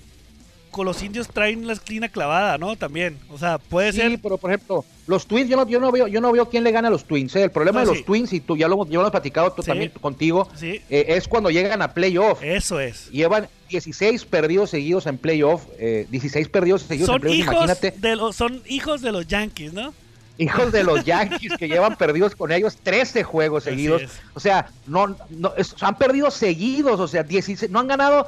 con 0.72 0.86
los 0.86 1.00
indios 1.02 1.28
traen 1.28 1.66
la 1.69 1.74
esquina 1.74 2.08
clavada, 2.08 2.58
¿no? 2.58 2.74
También, 2.76 3.19
o 3.30 3.38
sea, 3.38 3.58
puede 3.58 3.92
Sí, 3.92 3.98
ser. 4.00 4.19
pero 4.20 4.38
por 4.38 4.50
ejemplo, 4.50 4.84
los 5.06 5.26
Twins, 5.26 5.48
yo 5.48 5.56
no, 5.56 5.69
yo 5.69 5.78
no 5.78 5.92
veo, 5.92 6.08
yo 6.08 6.20
no 6.20 6.32
veo 6.32 6.48
quién 6.48 6.64
le 6.64 6.72
gana 6.72 6.88
a 6.88 6.90
los 6.90 7.04
Twins. 7.04 7.36
¿eh? 7.36 7.44
El 7.44 7.50
problema 7.50 7.80
No, 7.80 7.86
de 7.86 7.92
los 7.92 7.98
sí. 7.98 8.04
Twins, 8.04 8.32
y 8.32 8.40
tú 8.40 8.56
ya 8.56 8.66
lo, 8.66 8.84
ya 8.86 8.94
lo 8.94 9.00
hemos 9.02 9.10
platicado 9.12 9.52
tú 9.52 9.62
Sí. 9.62 9.69
también 9.69 9.90
contigo, 10.00 10.48
Sí. 10.56 10.80
eh, 10.90 11.04
es 11.08 11.28
cuando 11.28 11.50
llegan 11.50 11.80
a 11.82 11.94
playoff. 11.94 12.42
Eso 12.42 12.80
es. 12.80 13.08
Llevan 13.10 13.48
16 13.69 14.24
perdidos 14.24 14.70
seguidos 14.70 15.06
en 15.06 15.19
playoff, 15.19 15.62
eh, 15.78 16.06
16 16.10 16.48
perdidos 16.48 16.82
seguidos 16.82 17.10
en 17.14 17.20
playoff, 17.20 17.38
hijos, 17.38 17.54
imagínate. 17.54 17.94
de 17.96 18.16
los, 18.16 18.34
son 18.34 18.62
hijos 18.66 19.02
de 19.02 19.12
los 19.12 19.26
Yankees, 19.28 19.72
¿no? 19.72 19.94
hijos 20.38 20.72
de 20.72 20.82
los 20.82 21.04
Yankees 21.04 21.52
que 21.58 21.68
llevan 21.68 21.97
perdidos 21.97 22.35
con 22.35 22.50
ellos 22.50 22.76
13 22.82 23.23
juegos 23.23 23.64
seguidos. 23.64 24.02
O 24.35 24.40
sea, 24.40 24.70
no, 24.87 25.14
no 25.28 25.52
es- 25.56 25.75
han 25.82 25.97
perdido 25.99 26.30
seguidos, 26.30 26.99
o 26.99 27.06
sea, 27.06 27.23
16, 27.23 27.70
no 27.70 27.78
han 27.78 27.87
ganado 27.87 28.26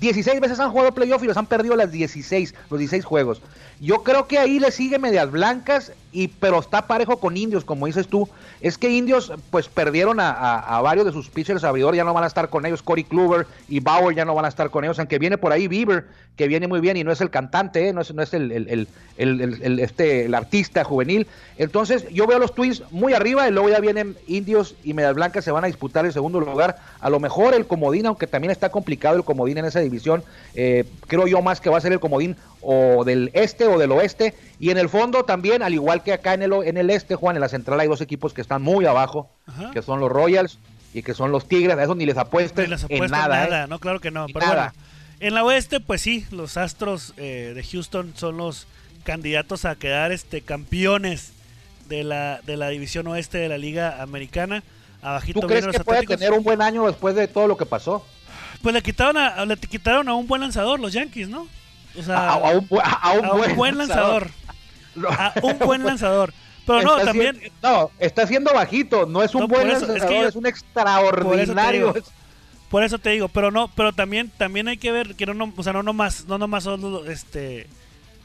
16 0.00 0.40
veces 0.40 0.58
han 0.60 0.70
jugado 0.70 0.94
playoff 0.94 1.22
y 1.22 1.26
los 1.26 1.36
han 1.36 1.46
perdido 1.46 1.76
las 1.76 1.92
16, 1.92 2.54
los 2.70 2.78
16 2.78 3.04
juegos. 3.04 3.42
Yo 3.80 4.02
creo 4.02 4.26
que 4.26 4.38
ahí 4.38 4.58
le 4.58 4.70
sigue 4.70 4.98
medias 4.98 5.30
blancas 5.30 5.92
y 6.12 6.28
pero 6.28 6.60
está 6.60 6.86
parejo 6.86 7.18
con 7.18 7.36
Indios, 7.36 7.64
como 7.64 7.86
dices 7.86 8.06
tú. 8.06 8.28
Es 8.60 8.76
que 8.78 8.90
Indios 8.90 9.32
pues 9.50 9.68
perdieron 9.68 10.18
a, 10.20 10.80
varios 10.82 11.06
de 11.06 11.12
sus 11.12 11.30
pitchers 11.30 11.64
abridores, 11.64 11.96
ya 11.96 12.04
no 12.04 12.12
van 12.14 12.24
a 12.24 12.26
estar 12.28 12.48
con 12.50 12.66
ellos. 12.66 12.82
Corey 12.82 13.04
Kluber 13.04 13.46
y 13.68 13.80
Bauer 13.80 14.14
ya 14.14 14.24
no 14.24 14.34
van 14.34 14.44
a 14.44 14.48
estar 14.48 14.70
con 14.70 14.84
ellos, 14.84 14.98
aunque 14.98 15.18
viene 15.18 15.38
por 15.38 15.52
ahí 15.52 15.68
Bieber, 15.68 16.06
que 16.36 16.48
viene 16.48 16.68
muy 16.68 16.80
bien 16.80 16.96
y 16.96 17.04
no 17.04 17.12
es 17.12 17.20
el 17.20 17.30
cantante, 17.30 17.88
¿eh? 17.88 17.92
no 17.92 18.00
es, 18.02 18.14
no 18.14 18.22
es 18.22 18.32
el- 18.34 18.52
el- 18.52 18.88
el- 19.16 19.78
este, 19.80 20.24
el 20.26 20.34
artista 20.34 20.84
juvenil. 20.84 21.26
Entonces 21.58 22.08
yo 22.10 22.26
veo 22.26 22.36
a 22.36 22.40
los 22.40 22.54
Twins 22.54 22.82
muy 22.90 23.12
arriba 23.14 23.48
y 23.48 23.52
luego 23.52 23.68
ya 23.68 23.80
vienen 23.80 24.16
Indios 24.26 24.74
y 24.84 24.94
Medias 24.94 25.14
Blancas 25.14 25.44
se 25.44 25.50
van 25.50 25.64
a 25.64 25.66
disputar 25.66 26.04
el 26.06 26.12
segundo 26.12 26.40
lugar. 26.40 26.76
A 27.00 27.10
lo 27.10 27.20
mejor 27.20 27.54
el 27.54 27.66
comodín, 27.66 28.06
aunque 28.06 28.26
también 28.26 28.50
está 28.50 28.70
complicado 28.70 29.16
el 29.16 29.24
comodín 29.24 29.58
en 29.58 29.64
esa 29.66 29.80
división, 29.80 30.24
eh, 30.54 30.84
creo 31.06 31.26
yo 31.26 31.42
más 31.42 31.60
que 31.60 31.70
va 31.70 31.78
a 31.78 31.80
ser 31.80 31.92
el 31.92 32.00
comodín 32.00 32.36
o 32.62 33.04
del 33.04 33.30
este 33.34 33.66
o 33.66 33.78
del 33.78 33.92
oeste. 33.92 34.34
Y 34.58 34.70
en 34.70 34.78
el 34.78 34.88
fondo 34.88 35.24
también, 35.24 35.62
al 35.62 35.74
igual 35.74 36.02
que 36.02 36.12
acá 36.12 36.34
en 36.34 36.42
el, 36.42 36.52
en 36.64 36.76
el 36.76 36.90
este, 36.90 37.14
Juan, 37.14 37.36
en 37.36 37.40
la 37.40 37.48
central 37.48 37.80
hay 37.80 37.88
dos 37.88 38.00
equipos 38.00 38.32
que 38.32 38.40
están 38.40 38.62
muy 38.62 38.86
abajo, 38.86 39.30
Ajá. 39.46 39.70
que 39.72 39.82
son 39.82 40.00
los 40.00 40.10
Royals 40.10 40.58
y 40.94 41.02
que 41.02 41.14
son 41.14 41.32
los 41.32 41.48
Tigres. 41.48 41.76
A 41.76 41.82
esos 41.82 41.96
ni 41.96 42.06
les 42.06 42.16
les 42.16 42.86
en 42.88 43.10
nada. 43.10 43.46
nada, 43.46 43.64
¿eh? 43.64 43.66
no, 43.68 43.78
claro 43.78 44.00
que 44.00 44.10
no. 44.10 44.26
Pero 44.26 44.40
nada. 44.40 44.72
bueno, 44.74 44.88
en 45.20 45.34
la 45.34 45.44
oeste, 45.44 45.80
pues 45.80 46.00
sí, 46.02 46.26
los 46.30 46.56
Astros 46.56 47.14
eh, 47.16 47.52
de 47.54 47.62
Houston 47.62 48.12
son 48.16 48.36
los 48.36 48.66
candidatos 49.04 49.64
a 49.64 49.76
quedar 49.76 50.12
este 50.12 50.42
campeones 50.42 51.32
de 51.88 52.04
la, 52.04 52.40
de 52.44 52.56
la 52.56 52.68
división 52.68 53.06
oeste 53.06 53.38
de 53.38 53.48
la 53.48 53.58
Liga 53.58 54.02
Americana. 54.02 54.62
Abajito 55.02 55.40
¿Tú 55.40 55.46
crees 55.46 55.66
que 55.66 55.80
puede 55.80 56.06
tener 56.06 56.32
un 56.32 56.42
buen 56.42 56.62
año 56.62 56.86
después 56.86 57.14
de 57.14 57.28
todo 57.28 57.46
lo 57.46 57.56
que 57.56 57.66
pasó? 57.66 58.04
Pues 58.62 58.74
le 58.74 58.82
quitaron 58.82 59.16
a, 59.16 59.44
le 59.44 59.56
quitaron 59.56 60.08
a 60.08 60.14
un 60.14 60.26
buen 60.26 60.40
lanzador, 60.40 60.78
los 60.78 60.92
Yankees, 60.92 61.28
¿no? 61.28 61.48
O 61.98 62.02
sea, 62.02 62.16
a, 62.30 62.32
a 62.34 62.38
un, 62.58 62.68
a 62.82 63.12
un 63.12 63.24
a 63.24 63.32
un 63.32 63.38
buen, 63.38 63.56
buen 63.56 63.78
lanzador. 63.78 64.30
No. 64.94 65.08
A 65.08 65.32
un 65.42 65.58
buen 65.58 65.84
lanzador. 65.86 66.32
Pero 66.66 66.82
no, 66.82 66.92
Está 66.98 67.06
también. 67.06 67.38
siendo- 67.38 67.56
no, 67.62 67.90
está 67.98 68.26
siendo 68.26 68.52
bajito, 68.54 69.06
no 69.06 69.22
es 69.22 69.34
un 69.34 69.42
No, 69.42 69.48
buen 69.48 69.68
eso, 69.68 69.80
es 69.80 69.86
que 69.86 69.98
lanzador, 69.98 70.22
yo- 70.22 70.28
es 70.28 70.36
un 70.36 70.42
por 70.42 70.48
eso 70.52 70.62
te 70.62 70.70
extraordinario. 70.70 71.92
digo. 71.92 72.06
Por 72.70 72.84
eso 72.84 72.98
te 72.98 73.10
digo, 73.10 73.28
pero 73.28 73.50
no, 73.50 73.68
pero 73.74 73.92
también, 73.92 74.30
también 74.38 74.68
hay 74.68 74.78
que 74.78 74.92
ver 74.92 75.14
que 75.14 75.26
no, 75.26 75.34
no 75.34 75.52
o 75.56 75.62
sea, 75.62 75.72
no 75.74 75.82
nomás, 75.82 76.24
no 76.26 76.38
nomás 76.38 76.64
son 76.64 76.80
los, 76.80 77.06
este, 77.08 77.66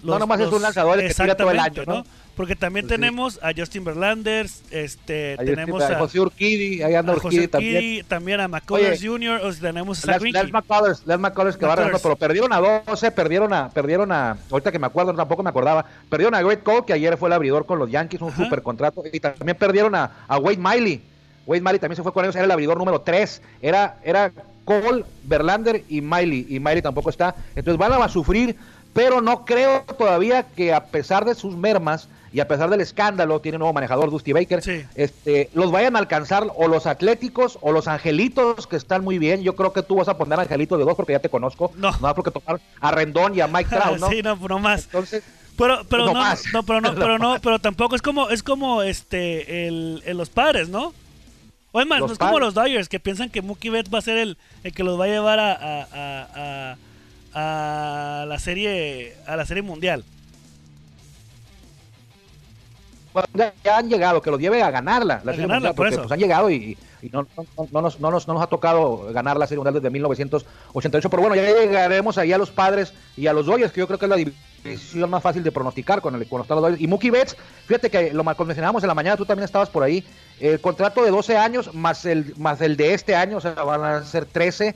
no 0.04 0.18
nomás 0.20 0.40
es 0.40 0.52
un 0.52 0.62
lanzador 0.62 1.00
que 1.00 1.14
tira 1.14 1.36
todo 1.36 1.52
el 1.52 1.60
año, 1.60 1.84
¿no? 1.86 2.06
Porque 2.38 2.56
también 2.56 2.86
Pues 2.86 2.96
sí. 2.96 3.02
tenemos 3.02 3.40
a 3.42 3.52
Justin 3.58 3.84
Verlander, 3.84 4.46
este, 4.70 5.36
tenemos 5.38 5.82
a, 5.82 5.98
José 5.98 6.20
Urquidi, 6.20 6.84
ahí 6.84 6.94
anda 6.94 7.14
a 7.14 7.16
José 7.16 7.28
Urquidi 7.28 7.48
también. 7.48 8.06
También 8.08 8.40
a 8.40 8.48
McCullers 8.48 9.04
Jr., 9.04 9.42
o 9.44 9.52
sea, 9.52 9.62
tenemos 9.70 10.08
a 10.08 10.20
Les. 10.20 10.34
Les 10.34 10.52
McCullers, 10.54 11.08
Les 11.08 11.18
McCullers 11.18 11.58
que 11.58 11.66
va 11.66 11.76
regresando, 11.76 12.00
pero 12.04 12.16
perdieron 12.16 12.54
a 12.54 12.60
12, 12.60 13.10
perdieron 13.10 13.54
a, 13.54 13.70
perdieron 13.70 14.12
a, 14.12 14.38
ahorita 14.52 14.72
que 14.72 14.78
me 14.78 14.86
acuerdo, 14.86 15.16
tampoco 15.16 15.42
me 15.42 15.50
acordaba, 15.50 15.84
perdieron 16.12 16.36
a 16.36 16.44
Great 16.44 16.62
Cole, 16.62 16.84
que 16.86 16.94
ayer 16.94 17.18
fue 17.18 17.28
el 17.28 17.34
abridor 17.34 17.66
con 17.66 17.80
los 17.80 17.90
Yankees, 17.90 18.22
un 18.22 18.30
Ajá. 18.30 18.44
super 18.44 18.62
contrato, 18.62 19.04
y 19.12 19.20
también 19.20 19.58
perdieron 19.58 19.96
a, 19.96 20.12
a 20.28 20.38
Wade 20.38 20.58
Miley. 20.58 21.02
Wade 21.48 21.62
Miley 21.62 21.80
también 21.80 21.96
se 21.96 22.04
fue 22.04 22.14
con 22.14 22.24
ellos, 22.24 22.36
era 22.36 22.46
el 22.46 22.52
abridor 22.52 22.78
número 22.78 23.02
3, 23.02 23.42
era, 23.64 23.98
era 24.04 24.32
Cole, 24.64 25.06
Verlander 25.24 25.84
y 25.90 26.02
Miley, 26.02 26.46
y 26.50 26.60
Miley 26.60 26.84
tampoco 26.84 27.10
está, 27.10 27.34
entonces 27.56 27.80
van 27.80 27.94
a 27.94 28.08
sufrir, 28.10 28.56
pero 28.94 29.22
no 29.22 29.44
creo 29.44 29.82
todavía 29.98 30.44
que 30.44 30.72
a 30.72 30.86
pesar 30.86 31.26
de 31.26 31.34
sus 31.34 31.56
mermas, 31.56 32.10
y 32.38 32.40
a 32.40 32.48
pesar 32.48 32.70
del 32.70 32.82
escándalo, 32.82 33.42
tiene 33.42 33.56
un 33.56 33.62
nuevo 33.62 33.74
manejador, 33.74 34.12
Dusty 34.12 34.32
Baker, 34.32 34.62
Sí. 34.62 34.84
este, 34.94 35.50
los 35.56 35.72
vayan 35.72 35.96
a 35.96 36.00
alcanzar 36.00 36.46
o 36.56 36.68
los 36.68 36.86
atléticos 36.86 37.58
o 37.62 37.72
los 37.72 37.88
angelitos 37.88 38.68
que 38.68 38.76
están 38.76 39.04
muy 39.04 39.18
bien. 39.18 39.42
Yo 39.42 39.56
creo 39.56 39.74
que 39.74 39.82
tú 39.82 39.96
vas 39.96 40.08
a 40.08 40.18
poner 40.20 40.40
angelitos 40.40 40.78
de 40.78 40.86
dos 40.86 40.94
porque 40.96 41.14
ya 41.14 41.20
te 41.20 41.30
conozco. 41.30 41.72
No. 41.78 41.90
No, 42.00 42.14
porque 42.14 42.30
tocar 42.30 42.62
a 42.80 42.92
Rendón 42.92 43.34
y 43.36 43.42
a 43.42 43.48
Mike 43.48 43.72
Trout, 43.76 43.98
¿no? 44.00 44.10
sí, 44.12 44.22
no, 44.22 44.36
no 44.36 44.60
más. 44.60 44.84
Entonces, 44.86 45.24
Pero, 45.58 45.84
pero 45.90 46.06
No 46.06 46.14
no, 46.14 46.20
más. 46.20 46.44
no, 46.54 46.62
pero 46.62 46.80
no, 46.80 46.94
pero 46.96 47.18
no, 47.18 47.38
pero 47.42 47.58
tampoco 47.58 47.96
es 47.96 48.04
como, 48.04 48.30
es 48.30 48.44
como 48.44 48.84
este, 48.84 49.68
el, 49.68 50.04
el- 50.06 50.16
los 50.18 50.30
padres, 50.30 50.70
¿no? 50.70 50.94
O 51.72 51.82
es 51.82 51.88
más, 51.88 52.00
Los 52.00 52.10
no 52.10 52.14
es 52.14 52.20
como 52.20 52.40
los 52.40 52.54
Dodgers 52.54 52.88
que 52.88 53.00
piensan 53.00 53.32
que 53.32 53.42
Mookie 53.42 53.70
Betts 53.72 53.92
va 53.92 53.98
a 53.98 54.02
ser 54.04 54.20
el, 54.20 54.38
el 54.64 54.74
que 54.74 54.84
los 54.84 55.00
va 55.00 55.06
a 55.06 55.08
llevar 55.08 55.40
a, 55.40 55.52
a, 55.54 55.88
a, 55.92 56.78
a- 57.34 58.22
a 58.22 58.26
la 58.28 58.38
serie, 58.38 59.16
a 59.26 59.36
la 59.36 59.46
serie 59.48 59.64
mundial. 59.64 60.04
Ya, 63.34 63.78
han 63.78 63.90
llegado, 63.90 64.22
que 64.22 64.32
los 64.32 64.40
lleve 64.40 64.62
a 64.64 64.72
ganarla. 64.72 65.22
La 65.24 65.32
A 65.32 65.36
Serie 65.36 65.48
ganarla, 65.48 65.70
Mundial, 65.70 65.76
por 65.76 65.86
porque 65.88 65.98
pues, 65.98 66.12
han 66.12 66.20
llegado 66.20 66.50
y, 66.50 66.78
y 67.02 67.10
no, 67.10 67.28
no- 67.38 67.68
no 67.72 67.82
nos, 67.82 68.00
no, 68.00 68.12
nos, 68.12 68.28
no 68.28 68.34
nos 68.36 68.44
ha 68.44 68.48
tocado 68.48 69.12
ganar 69.14 69.38
la 69.38 69.48
Serie 69.48 69.60
Mundial 69.60 69.76
desde 69.76 69.90
1988. 69.90 71.10
Pero 71.10 71.22
bueno, 71.22 71.36
ya 71.36 71.44
llegaremos 71.44 72.18
ahí 72.18 72.34
a 72.34 72.38
los 72.38 72.52
padres 72.52 72.94
y 73.16 73.28
a 73.28 73.34
los 73.34 73.46
Dodgers, 73.46 73.72
que 73.72 73.80
yo 73.80 73.88
creo 73.88 74.00
que 74.00 74.06
es 74.06 74.10
la 74.10 74.16
división 74.16 75.10
más 75.10 75.22
fácil 75.24 75.44
de 75.44 75.52
pronosticar 75.52 76.02
con, 76.02 76.16
el, 76.16 76.28
con 76.28 76.40
los 76.40 76.48
Dodgers. 76.48 76.82
Y 76.82 76.88
Mookie 76.88 77.10
Betts, 77.12 77.36
fíjate 77.66 77.90
que 77.90 78.14
lo 78.14 78.24
mencionábamos 78.24 78.84
en 78.84 78.88
la 78.88 78.96
mañana, 78.96 79.18
tú 79.18 79.26
también 79.26 79.46
estabas 79.46 79.70
por 79.70 79.84
ahí. 79.84 80.04
El 80.40 80.60
contrato 80.60 81.04
de 81.04 81.12
12 81.12 81.38
años 81.38 81.74
más 81.74 82.06
el, 82.06 82.34
más 82.38 82.62
el 82.62 82.78
de 82.78 82.94
este 82.94 83.16
año, 83.16 83.38
o 83.38 83.42
sea, 83.42 83.54
van 83.54 83.84
a 83.84 84.04
ser 84.06 84.26
13. 84.26 84.76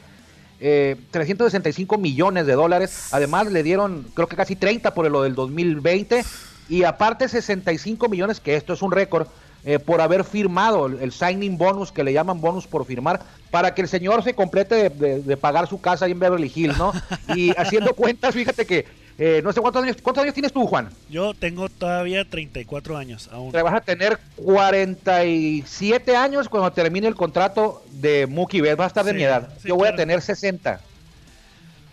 eh, 0.59 0.95
365 1.11 1.97
millones 1.97 2.45
de 2.45 2.53
dólares. 2.53 3.09
Además, 3.11 3.51
le 3.51 3.63
dieron, 3.63 4.05
creo 4.13 4.27
que 4.27 4.35
casi 4.35 4.55
30 4.55 4.93
por 4.93 5.09
lo 5.09 5.23
del 5.23 5.33
2020. 5.35 6.23
Y 6.71 6.85
aparte, 6.85 7.27
65 7.27 8.07
millones, 8.07 8.39
que 8.39 8.55
esto 8.55 8.71
es 8.73 8.81
un 8.81 8.91
récord, 8.93 9.27
eh, 9.65 9.77
por 9.77 9.99
haber 10.01 10.23
firmado 10.23 10.87
el, 10.87 10.99
el 11.01 11.11
signing 11.11 11.57
bonus, 11.57 11.91
que 11.91 12.03
le 12.03 12.13
llaman 12.13 12.39
bonus 12.41 12.65
por 12.65 12.85
firmar, 12.85 13.19
para 13.51 13.75
que 13.75 13.81
el 13.81 13.87
señor 13.89 14.23
se 14.23 14.33
complete 14.33 14.75
de, 14.75 14.89
de- 14.89 15.21
de 15.21 15.37
pagar 15.37 15.67
su 15.67 15.81
casa 15.81 16.05
ahí 16.05 16.13
en 16.13 16.19
Beverly 16.19 16.51
Hills, 16.55 16.77
¿no? 16.77 16.93
Y 17.35 17.51
haciendo 17.57 17.93
cuentas, 17.93 18.33
fíjate 18.33 18.65
que, 18.65 18.85
eh, 19.17 19.41
no 19.43 19.51
sé 19.51 19.59
cuántos 19.61 19.83
años, 19.83 19.97
¿cuántos 20.01 20.23
años 20.23 20.33
tienes 20.33 20.53
tú, 20.53 20.65
Juan? 20.65 20.89
Yo 21.09 21.33
tengo 21.33 21.67
todavía 21.69 22.23
34 22.27 22.97
años 22.97 23.29
aún. 23.31 23.51
Te 23.51 23.61
vas 23.61 23.73
a 23.75 23.81
tener 23.81 24.17
47 24.37 26.15
años 26.15 26.49
cuando 26.49 26.71
termine 26.71 27.07
el 27.07 27.15
contrato 27.15 27.83
de 27.91 28.27
Mookie 28.27 28.61
Betts. 28.61 28.79
Va 28.79 28.85
a 28.85 28.87
estar 28.87 29.03
de 29.05 29.11
Sí, 29.11 29.17
mi 29.17 29.23
edad. 29.23 29.49
sí, 29.61 29.67
Yo 29.67 29.75
voy 29.75 29.83
a 29.87 29.91
claro. 29.91 29.97
tener 29.97 30.21
60. 30.21 30.79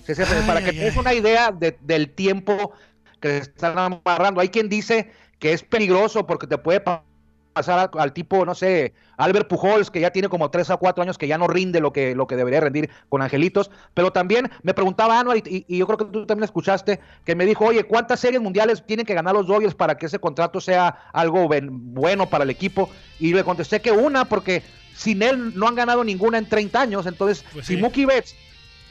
60, 0.06 0.36
Ay, 0.38 0.46
para 0.46 0.60
que 0.60 0.70
ay, 0.70 0.76
te 0.76 0.84
des 0.84 0.94
ay. 0.94 1.00
una 1.00 1.12
idea 1.14 1.50
de- 1.52 1.76
del 1.82 2.08
tiempo 2.08 2.72
que 3.20 3.28
se 3.42 3.50
están 3.50 3.78
amarrando. 3.78 4.40
Hay 4.40 4.48
quien 4.48 4.68
dice 4.68 5.10
que 5.38 5.52
es 5.52 5.62
peligroso 5.62 6.26
porque 6.26 6.46
te 6.46 6.58
puede 6.58 6.80
pa- 6.80 7.04
pasar 7.52 7.90
al, 7.92 8.00
al 8.00 8.12
tipo, 8.12 8.44
no 8.44 8.54
sé, 8.54 8.94
Albert 9.16 9.48
Pujols, 9.48 9.90
que 9.90 10.00
ya 10.00 10.10
tiene 10.12 10.28
como 10.28 10.48
3 10.50 10.70
a 10.70 10.76
4 10.76 11.02
años 11.02 11.18
que 11.18 11.26
ya 11.26 11.38
no 11.38 11.48
rinde 11.48 11.80
lo 11.80 11.92
que, 11.92 12.14
lo 12.14 12.28
que 12.28 12.36
debería 12.36 12.60
rendir 12.60 12.88
con 13.08 13.20
Angelitos. 13.20 13.70
Pero 13.94 14.12
también 14.12 14.48
me 14.62 14.74
preguntaba 14.74 15.18
Anuar, 15.18 15.38
y, 15.38 15.64
yo 15.68 15.86
creo 15.86 15.98
que 15.98 16.04
tú 16.04 16.26
también 16.26 16.44
escuchaste, 16.44 17.00
que 17.24 17.34
me 17.34 17.46
dijo, 17.46 17.64
oye, 17.64 17.82
¿cuántas 17.84 18.20
series 18.20 18.40
mundiales 18.40 18.84
tienen 18.86 19.04
que 19.06 19.14
ganar 19.14 19.34
los 19.34 19.46
Dodgers 19.48 19.74
para 19.74 19.96
que 19.96 20.06
ese 20.06 20.20
contrato 20.20 20.60
sea 20.60 20.88
algo 21.12 21.48
ben- 21.48 21.94
bueno 21.94 22.28
para 22.30 22.44
el 22.44 22.50
equipo? 22.50 22.90
Y 23.18 23.34
le 23.34 23.42
contesté 23.42 23.80
que 23.80 23.90
una, 23.90 24.24
porque 24.26 24.62
sin 24.94 25.22
él 25.22 25.52
no 25.58 25.66
han 25.66 25.74
ganado 25.74 26.04
ninguna 26.04 26.38
en 26.38 26.48
30 26.48 26.80
años. 26.80 27.06
Entonces, 27.06 27.44
Pues 27.52 27.66
si 27.66 27.74
sí. 27.74 27.80
Mookie 27.80 28.04
Betts, 28.06 28.36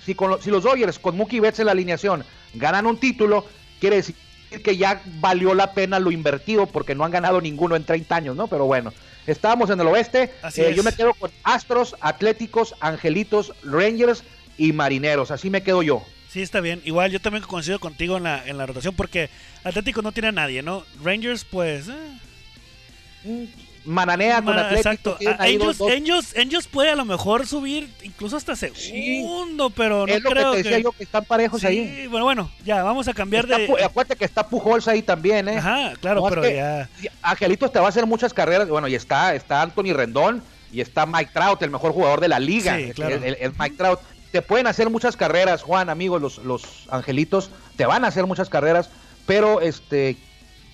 si, 0.04 0.14
con 0.14 0.42
si 0.42 0.52
los 0.52 0.64
Dodgers 0.64 1.00
con 1.00 1.16
Mookie 1.16 1.40
Betts 1.40 1.60
en 1.60 1.68
la 1.68 1.72
alineación 1.74 2.24
ganan 2.54 2.86
un 2.86 2.98
título, 2.98 3.46
quiere 3.80 3.98
decir 3.98 4.16
que 4.64 4.78
ya 4.78 5.02
valió 5.20 5.54
la 5.54 5.74
pena 5.74 6.00
lo 6.00 6.10
invertido 6.12 6.68
porque 6.68 6.96
no 6.96 7.04
han 7.04 7.12
ganado 7.12 7.42
ninguno 7.42 7.76
en 7.76 7.84
30 7.84 8.16
años, 8.16 8.36
¿no? 8.36 8.48
Pero 8.48 8.66
bueno, 8.66 8.94
estábamos 9.26 9.70
en 9.70 9.80
el 9.82 9.88
oeste. 9.88 10.32
Así 10.42 10.62
Eh, 10.62 10.70
es. 10.70 10.76
Yo 10.76 10.84
me 10.84 10.94
quedo 10.94 11.14
con 11.14 11.32
Astros, 11.44 11.96
Atléticos, 12.00 12.74
Angelitos, 12.80 13.54
Rangers 13.64 14.24
y 14.58 14.72
Marineros. 14.74 15.32
Así 15.32 15.50
me 15.50 15.64
quedo 15.64 15.84
yo. 15.84 16.02
Sí, 16.30 16.42
está 16.42 16.62
bien. 16.62 16.82
Igual 16.86 17.12
yo 17.12 17.20
también 17.20 17.44
coincido 17.44 17.80
contigo 17.80 18.18
en 18.18 18.24
la, 18.24 18.46
en 18.48 18.58
la 18.58 18.66
rotación 18.66 18.96
porque 18.96 19.30
Atlético 19.64 20.02
no 20.02 20.12
tiene 20.12 20.30
a 20.30 20.34
nadie, 20.34 20.62
¿no? 20.62 20.84
Rangers, 21.04 21.44
pues... 21.46 21.88
eh. 21.90 23.48
Mananea 23.88 24.42
con 24.42 24.58
Atlético. 24.60 24.78
Exacto. 24.90 25.18
Angels, 25.40 25.60
dos- 25.60 25.78
dos- 25.78 25.92
Angels- 25.92 26.36
Angels 26.38 26.68
puede 26.68 26.90
a 26.92 26.96
lo 26.96 27.06
mejor 27.06 27.48
subir 27.48 27.90
incluso 28.04 28.36
hasta 28.38 28.56
segundo, 28.56 29.70
pero 29.70 30.06
no 30.06 30.14
es 30.14 30.22
lo 30.22 30.30
que 30.30 30.36
creo 30.36 30.52
te 30.52 30.58
decía 30.58 30.78
que... 30.78 30.84
yo 30.84 30.92
que 30.92 31.04
están 31.04 31.26
parejos 31.26 31.62
Sí, 31.62 31.68
ahí. 31.68 32.08
bueno, 32.08 32.26
bueno, 32.26 32.52
ya, 32.66 32.84
vamos 32.84 33.08
a 33.08 33.14
cambiar 33.14 33.46
Está 33.46 33.58
de... 33.58 33.84
Acuérdate 33.84 34.16
que 34.16 34.26
está 34.26 34.48
Pujols 34.48 34.88
ahí 34.88 35.02
también, 35.02 35.48
¿eh? 35.48 35.58
Ajá, 35.58 35.94
claro, 36.02 36.22
No, 36.22 36.28
es 36.28 36.30
pero 36.32 36.42
que- 36.44 36.56
ya... 36.56 36.90
Angelitos 37.22 37.72
te 37.72 37.80
va 37.80 37.86
a 37.86 37.90
hacer 37.90 38.06
muchas 38.06 38.34
carreras. 38.34 38.68
Bueno, 38.70 38.88
y 38.88 38.96
está, 38.96 39.34
está 39.36 39.62
Anthony 39.62 39.94
Rendón 39.94 40.44
y 40.72 40.82
está 40.82 41.06
Mike 41.06 41.32
Trout, 41.34 41.62
el 41.64 41.70
mejor 41.72 41.94
jugador 41.94 42.20
de 42.20 42.28
la 42.28 42.40
liga. 42.40 42.78
Sí, 42.78 42.92
claro. 42.94 43.16
El- 43.16 43.24
el- 43.24 43.38
el 43.40 43.52
Mike 43.58 43.76
Trout. 43.78 44.00
Te 44.32 44.42
pueden 44.42 44.68
hacer 44.68 44.90
muchas 44.90 45.16
carreras, 45.16 45.64
Juan, 45.64 45.90
amigos, 45.90 46.22
los, 46.22 46.38
los 46.40 46.64
Angelitos. 46.90 47.50
Te 47.78 47.86
van 47.86 48.04
a 48.04 48.10
hacer 48.10 48.26
muchas 48.26 48.50
carreras, 48.50 48.90
pero 49.26 49.62
este 49.62 50.18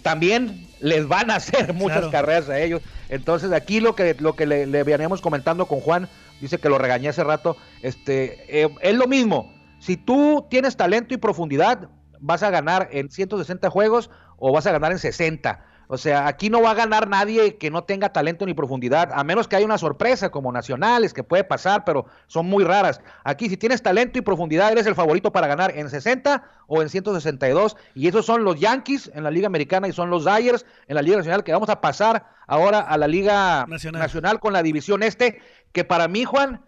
también 0.04 0.68
les 0.80 1.08
van 1.08 1.32
a 1.32 1.36
hacer 1.38 1.74
muchas 1.74 1.98
Claro. 2.00 2.12
carreras 2.12 2.50
a 2.50 2.60
ellos. 2.60 2.82
Entonces, 3.10 3.52
aquí 3.52 3.80
lo 3.80 3.96
que, 3.96 4.16
lo 4.20 4.36
que 4.36 4.46
le, 4.46 4.68
le 4.68 4.84
veníamos 4.84 5.22
comentando 5.22 5.66
con 5.66 5.80
Juan, 5.80 6.08
dice 6.42 6.58
que 6.60 6.70
lo 6.70 6.78
regañé 6.78 7.10
hace 7.10 7.24
rato, 7.24 7.58
este, 7.82 8.62
eh, 8.64 8.70
es 8.82 8.96
lo 8.96 9.08
mismo. 9.08 9.52
Si 9.80 9.98
tú 9.98 10.46
tienes 10.50 10.78
talento 10.78 11.14
y 11.14 11.18
profundidad, 11.18 11.90
vas 12.20 12.44
a 12.44 12.50
ganar 12.50 12.90
en 12.92 13.10
160 13.10 13.70
juegos 13.70 14.10
o 14.38 14.54
vas 14.54 14.66
a 14.68 14.72
ganar 14.72 14.92
en 14.92 15.00
60. 15.00 15.66
O 15.94 15.98
sea, 16.00 16.26
aquí 16.26 16.50
no 16.50 16.60
va 16.60 16.72
a 16.72 16.74
ganar 16.74 17.08
nadie 17.08 17.58
que 17.58 17.70
no 17.70 17.84
tenga 17.84 18.12
talento 18.12 18.48
ni 18.48 18.56
profundidad, 18.56 19.12
a 19.14 19.24
menos 19.24 19.48
que 19.48 19.56
haya 19.58 19.66
una 19.66 19.78
sorpresa 19.78 20.32
como 20.32 20.52
nacionales, 20.52 21.14
que 21.14 21.24
puede 21.24 21.44
pasar, 21.44 21.86
pero 21.86 22.08
son 22.26 22.48
muy 22.48 22.64
raras. 22.64 23.00
Aquí 23.24 23.48
si 23.48 23.58
tienes 23.58 23.84
talento 23.84 24.18
y 24.18 24.22
profundidad, 24.22 24.72
eres 24.72 24.88
el 24.88 24.96
favorito 24.96 25.32
para 25.32 25.46
ganar 25.46 25.78
en 25.78 25.92
60 25.92 26.44
o 26.66 26.82
en 26.82 26.90
162. 26.90 27.78
Y 27.94 28.08
esos 28.08 28.26
son 28.26 28.44
los 28.44 28.60
Yankees 28.60 29.12
en 29.14 29.24
la 29.24 29.30
Liga 29.30 29.46
Americana 29.46 29.88
y 29.88 29.92
son 29.94 30.10
los 30.10 30.26
Dyers 30.26 30.66
en 30.88 30.96
la 30.96 31.04
Liga 31.04 31.18
Nacional, 31.18 31.44
que 31.44 31.52
vamos 31.54 31.70
a 31.70 31.80
pasar 31.80 32.26
ahora 32.48 32.80
a 32.80 32.98
la 32.98 33.08
Liga 33.08 33.66
Nacional. 33.68 34.02
Nacional, 34.02 34.40
con 34.40 34.52
la 34.54 34.64
división 34.64 35.04
este, 35.04 35.42
que 35.74 35.84
para 35.84 36.08
mí, 36.08 36.26
Juan, 36.26 36.66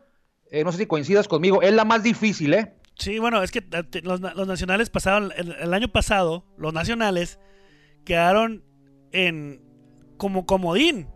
eh, 0.52 0.64
no 0.64 0.72
sé 0.72 0.78
si 0.78 0.86
coincidas 0.86 1.28
conmigo, 1.28 1.64
es 1.64 1.74
la 1.74 1.84
más 1.84 2.04
difícil, 2.04 2.54
¿eh? 2.54 2.76
Sí, 3.00 3.18
bueno, 3.18 3.42
es 3.42 3.52
que 3.52 3.60
eh, 3.60 4.02
los, 4.04 4.22
na- 4.22 4.36
los 4.36 4.48
nacionales 4.48 4.92
pasaron, 4.92 5.32
el, 5.36 5.52
el 5.54 5.74
año 5.74 5.88
pasado, 5.88 6.46
los 6.58 6.74
nacionales 6.74 7.40
quedaron 8.06 8.64
en 9.16 9.62
como 10.18 10.46
comodín. 10.46 11.08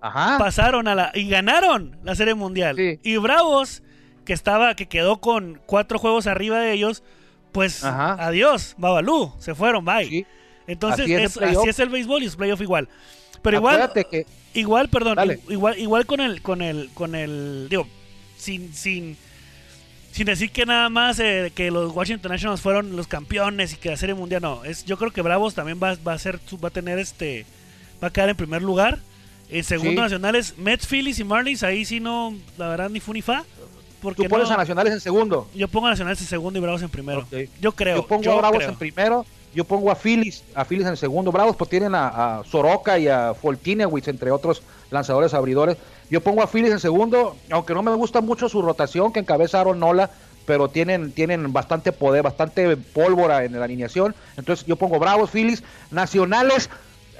Ajá. 0.00 0.38
Pasaron 0.38 0.88
a 0.88 0.94
la 0.94 1.12
y 1.14 1.28
ganaron 1.28 1.98
la 2.02 2.14
Serie 2.14 2.34
Mundial. 2.34 2.76
Sí. 2.76 2.98
Y 3.02 3.16
Bravos, 3.18 3.82
que 4.24 4.32
estaba, 4.32 4.74
que 4.74 4.86
quedó 4.88 5.20
con 5.20 5.60
cuatro 5.66 5.98
juegos 5.98 6.26
arriba 6.26 6.58
de 6.60 6.72
ellos, 6.72 7.02
pues 7.52 7.84
Ajá. 7.84 8.14
adiós, 8.24 8.74
Babalú, 8.78 9.32
se 9.38 9.54
fueron, 9.54 9.84
bye. 9.84 10.06
Sí. 10.08 10.26
Entonces, 10.66 11.02
Así 11.04 11.12
es 11.14 11.18
el 11.18 11.24
es- 11.26 11.38
playoff. 11.38 11.58
así 11.62 11.68
es 11.70 11.78
el 11.80 11.88
béisbol 11.90 12.22
y 12.22 12.26
es 12.26 12.36
playoff 12.36 12.60
igual. 12.60 12.88
Pero 13.42 13.56
igual, 13.56 13.90
que 14.10 14.26
igual, 14.54 14.88
perdón, 14.88 15.16
Dale. 15.16 15.40
igual, 15.48 15.78
igual 15.78 16.06
con 16.06 16.20
el, 16.20 16.42
con 16.42 16.62
el, 16.62 16.90
con 16.94 17.14
el, 17.14 17.66
digo, 17.70 17.86
sin, 18.36 18.72
sin, 18.74 19.16
sin 20.12 20.26
decir 20.26 20.50
que 20.50 20.66
nada 20.66 20.88
más 20.88 21.18
eh, 21.20 21.52
que 21.54 21.70
los 21.70 21.92
Washington 21.94 22.32
Nationals 22.32 22.60
fueron 22.60 22.96
los 22.96 23.06
campeones 23.06 23.72
y 23.72 23.76
que 23.76 23.90
la 23.90 23.96
Serie 23.96 24.14
Mundial 24.14 24.42
no, 24.42 24.64
es, 24.64 24.84
yo 24.84 24.96
creo 24.98 25.10
que 25.12 25.22
Bravos 25.22 25.54
también 25.54 25.78
va, 25.82 25.96
va 26.06 26.12
a 26.14 26.18
ser, 26.18 26.38
va 26.62 26.68
a 26.68 26.72
tener 26.72 26.98
este, 26.98 27.46
va 28.02 28.08
a 28.08 28.12
quedar 28.12 28.28
en 28.28 28.36
primer 28.36 28.62
lugar. 28.62 28.98
En 29.52 29.64
segundo 29.64 29.90
Sí. 29.92 29.96
nacionales, 29.96 30.54
Mets, 30.58 30.86
Phillies 30.86 31.18
y 31.18 31.24
Marlins, 31.24 31.62
ahí 31.64 31.84
sí 31.84 31.98
no, 31.98 32.34
la 32.56 32.68
verdad 32.68 32.88
ni 32.88 33.00
fu 33.00 33.12
ni 33.12 33.20
fa. 33.22 33.44
Porque 34.00 34.22
tú 34.22 34.28
pones 34.28 34.48
no- 34.48 34.54
a 34.54 34.58
Nacionales 34.58 34.92
en 34.94 35.00
segundo. 35.00 35.48
yo 35.54 35.66
pongo 35.68 35.88
a 35.88 35.90
Nacionales 35.90 36.20
en 36.20 36.26
segundo 36.28 36.58
y 36.58 36.62
Bravos 36.62 36.82
en 36.82 36.88
primero. 36.88 37.26
Yo 37.60 37.72
creo. 37.72 37.96
Yo 37.96 38.06
pongo 38.06 38.22
yo 38.22 38.32
a 38.32 38.36
Bravos 38.36 38.58
creo. 38.58 38.70
en 38.70 38.76
primero, 38.76 39.26
yo 39.54 39.64
pongo 39.64 39.90
a 39.90 39.96
Phillies, 39.96 40.44
a 40.54 40.64
Phillies 40.64 40.86
en 40.86 40.96
segundo. 40.96 41.32
Bravos 41.32 41.56
pues 41.56 41.68
tienen 41.68 41.94
a, 41.96 42.38
a 42.38 42.44
Soroka 42.44 42.96
y 42.98 43.08
a 43.08 43.34
Foltinewicz, 43.34 44.06
entre 44.08 44.30
otros 44.30 44.62
lanzadores 44.90 45.34
abridores. 45.34 45.76
Yo 46.10 46.20
pongo 46.20 46.42
a 46.42 46.48
Phillies 46.48 46.72
en 46.72 46.80
segundo, 46.80 47.36
aunque 47.50 47.72
no 47.72 47.82
me 47.82 47.94
gusta 47.94 48.20
mucho 48.20 48.48
su 48.48 48.62
rotación 48.62 49.12
que 49.12 49.20
encabeza 49.20 49.60
Aaron 49.60 49.78
Nola, 49.78 50.10
pero 50.44 50.68
tienen, 50.68 51.12
tienen 51.12 51.52
bastante 51.52 51.92
poder, 51.92 52.24
bastante 52.24 52.76
pólvora 52.76 53.44
en 53.44 53.58
la 53.58 53.64
alineación. 53.64 54.16
Entonces 54.36 54.66
yo 54.66 54.74
pongo 54.74 54.98
Bravos, 54.98 55.30
Phillies, 55.30 55.62
Nacionales. 55.92 56.68